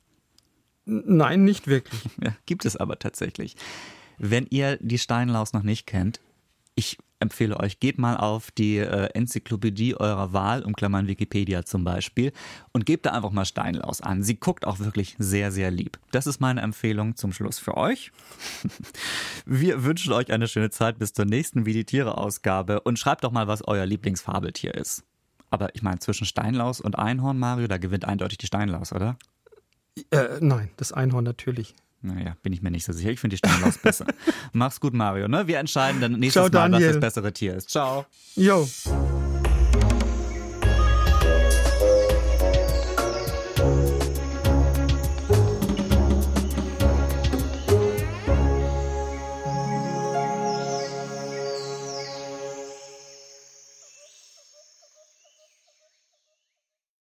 Nein, 0.84 1.44
nicht 1.44 1.66
wirklich. 1.66 2.00
Ja, 2.22 2.34
gibt 2.46 2.64
es 2.64 2.76
aber 2.76 2.98
tatsächlich. 2.98 3.54
Wenn 4.18 4.46
ihr 4.50 4.78
die 4.80 4.98
Steinlaus 4.98 5.52
noch 5.52 5.62
nicht 5.62 5.86
kennt, 5.86 6.20
ich 6.82 6.98
empfehle 7.20 7.58
euch, 7.60 7.78
geht 7.78 7.98
mal 7.98 8.16
auf 8.16 8.50
die 8.50 8.78
äh, 8.78 9.08
Enzyklopädie 9.14 9.94
eurer 9.94 10.32
Wahl, 10.32 10.62
um 10.62 10.74
Klammern 10.74 11.06
Wikipedia 11.06 11.64
zum 11.64 11.84
Beispiel, 11.84 12.32
und 12.72 12.84
gebt 12.84 13.06
da 13.06 13.12
einfach 13.12 13.30
mal 13.30 13.44
Steinlaus 13.44 14.00
an. 14.00 14.24
Sie 14.24 14.34
guckt 14.34 14.66
auch 14.66 14.80
wirklich 14.80 15.14
sehr, 15.18 15.52
sehr 15.52 15.70
lieb. 15.70 15.98
Das 16.10 16.26
ist 16.26 16.40
meine 16.40 16.60
Empfehlung 16.60 17.14
zum 17.14 17.32
Schluss 17.32 17.60
für 17.60 17.76
euch. 17.76 18.10
Wir 19.46 19.84
wünschen 19.84 20.12
euch 20.12 20.32
eine 20.32 20.48
schöne 20.48 20.70
Zeit 20.70 20.98
bis 20.98 21.12
zur 21.12 21.24
nächsten 21.24 21.64
Wie 21.64 21.72
die 21.72 21.84
Tiere-Ausgabe 21.84 22.80
und 22.80 22.98
schreibt 22.98 23.22
doch 23.22 23.30
mal, 23.30 23.46
was 23.46 23.66
euer 23.66 23.86
Lieblingsfabeltier 23.86 24.74
ist. 24.74 25.04
Aber 25.50 25.74
ich 25.74 25.82
meine, 25.82 26.00
zwischen 26.00 26.26
Steinlaus 26.26 26.80
und 26.80 26.98
Einhorn, 26.98 27.38
Mario, 27.38 27.68
da 27.68 27.78
gewinnt 27.78 28.04
eindeutig 28.04 28.38
die 28.38 28.46
Steinlaus, 28.46 28.92
oder? 28.92 29.16
Äh, 30.10 30.38
nein, 30.40 30.70
das 30.76 30.92
Einhorn 30.92 31.24
natürlich. 31.24 31.74
Naja, 32.02 32.36
bin 32.42 32.52
ich 32.52 32.62
mir 32.62 32.70
nicht 32.70 32.84
so 32.84 32.92
sicher. 32.92 33.10
Ich 33.10 33.20
finde 33.20 33.36
die 33.36 33.38
Steinlaus 33.38 33.78
besser. 33.78 34.06
Mach's 34.52 34.80
gut, 34.80 34.92
Mario. 34.92 35.28
Ne? 35.28 35.46
Wir 35.46 35.58
entscheiden 35.58 36.00
dann 36.00 36.12
nächstes 36.12 36.50
Ciao, 36.50 36.68
Mal, 36.68 36.72
was 36.72 36.82
das 36.82 37.00
bessere 37.00 37.32
Tier 37.32 37.56
ist. 37.56 37.70
Ciao. 37.70 38.06
Jo. 38.34 38.68